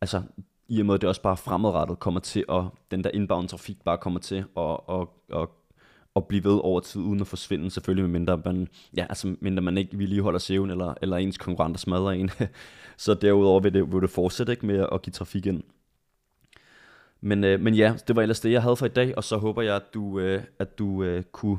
altså 0.00 0.22
i 0.68 0.80
og 0.80 0.86
med, 0.86 0.94
at 0.94 1.00
det 1.00 1.08
også 1.08 1.22
bare 1.22 1.36
fremadrettet 1.36 1.98
kommer 1.98 2.20
til, 2.20 2.44
at 2.48 2.62
den 2.90 3.04
der 3.04 3.10
inbound 3.14 3.48
trafik 3.48 3.76
bare 3.84 3.98
kommer 3.98 4.20
til 4.20 4.44
at, 4.56 4.76
at, 4.88 5.06
at, 5.34 5.48
at 6.16 6.26
blive 6.26 6.44
ved 6.44 6.60
over 6.62 6.80
tid, 6.80 7.00
uden 7.00 7.20
at 7.20 7.26
forsvinde, 7.26 7.70
selvfølgelig, 7.70 8.10
mindre 8.10 8.42
man, 8.44 8.68
ja, 8.96 9.06
altså, 9.08 9.36
mindre 9.40 9.62
man 9.62 9.78
ikke 9.78 9.96
lige 9.96 10.22
holder 10.22 10.68
eller, 10.70 10.94
eller 11.02 11.16
ens 11.16 11.38
konkurrenter 11.38 11.78
smadrer 11.78 12.10
en. 12.10 12.30
så 12.96 13.14
derudover 13.14 13.60
vil 13.60 13.74
det, 13.74 13.92
vil 13.92 14.02
det 14.02 14.10
fortsætte 14.10 14.52
ikke, 14.52 14.66
med 14.66 14.86
at 14.92 15.02
give 15.02 15.12
trafik 15.12 15.46
ind. 15.46 15.62
Men, 17.22 17.44
øh, 17.44 17.60
men 17.60 17.74
ja, 17.74 17.94
det 18.08 18.16
var 18.16 18.22
ellers 18.22 18.40
det, 18.40 18.52
jeg 18.52 18.62
havde 18.62 18.76
for 18.76 18.86
i 18.86 18.88
dag, 18.88 19.16
og 19.16 19.24
så 19.24 19.36
håber 19.36 19.62
jeg, 19.62 19.76
at 19.76 19.94
du, 19.94 20.18
øh, 20.18 20.42
at 20.58 20.78
du 20.78 21.02
øh, 21.02 21.22
kunne... 21.32 21.58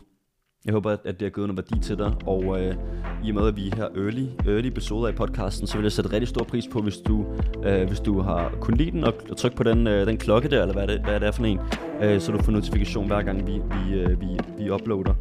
Jeg 0.66 0.74
håber, 0.74 0.92
at 0.92 1.04
det 1.06 1.22
har 1.22 1.30
givet 1.30 1.48
noget 1.48 1.58
værdi 1.58 1.84
til 1.84 1.98
dig, 1.98 2.14
og 2.26 2.62
øh, 2.62 2.76
i 3.24 3.30
og 3.30 3.36
med, 3.36 3.48
at 3.48 3.56
vi 3.56 3.70
er 3.70 3.76
her 3.76 3.86
early, 3.86 4.26
early 4.48 4.68
episoder 4.68 5.08
i 5.08 5.12
podcasten, 5.12 5.68
så 5.68 5.78
vil 5.78 5.84
jeg 5.84 5.92
sætte 5.92 6.12
rigtig 6.12 6.28
stor 6.28 6.44
pris 6.44 6.68
på, 6.68 6.80
hvis 6.80 6.98
du, 6.98 7.26
øh, 7.66 7.88
hvis 7.88 8.00
du 8.00 8.22
har 8.22 8.56
kun 8.62 8.74
lide 8.74 8.92
den, 8.92 9.04
og, 9.04 9.14
og 9.30 9.38
tryk 9.38 9.56
på 9.56 9.64
den, 9.64 9.88
øh, 9.88 10.08
den 10.08 10.18
klokke 10.18 10.50
der, 10.50 10.62
eller 10.62 10.74
hvad 10.74 10.88
det, 10.88 11.02
hvad 11.02 11.20
det 11.20 11.28
er 11.28 11.32
for 11.32 11.44
en, 11.44 11.60
øh, 12.02 12.22
så 12.22 12.32
du 12.32 12.44
får 12.44 12.52
notifikation 12.52 13.08
hver 13.08 13.22
gang, 13.22 13.48
vi, 13.48 13.52
vi, 13.54 14.00
øh, 14.00 14.22
vi, 14.22 14.28
vi 14.58 14.72
uploader. 14.72 15.14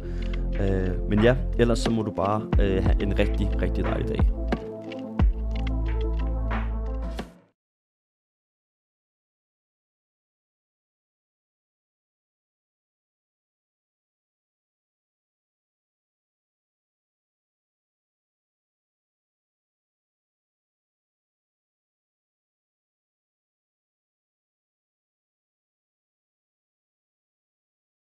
Øh, 0.61 1.09
men 1.09 1.23
ja, 1.23 1.35
ellers 1.59 1.79
så 1.79 1.91
må 1.91 2.01
du 2.01 2.11
bare 2.11 2.41
øh, 2.61 2.83
have 2.83 3.03
en 3.03 3.19
rigtig, 3.19 3.61
rigtig 3.61 3.83
dejlig 3.83 4.07
dag. 4.07 4.42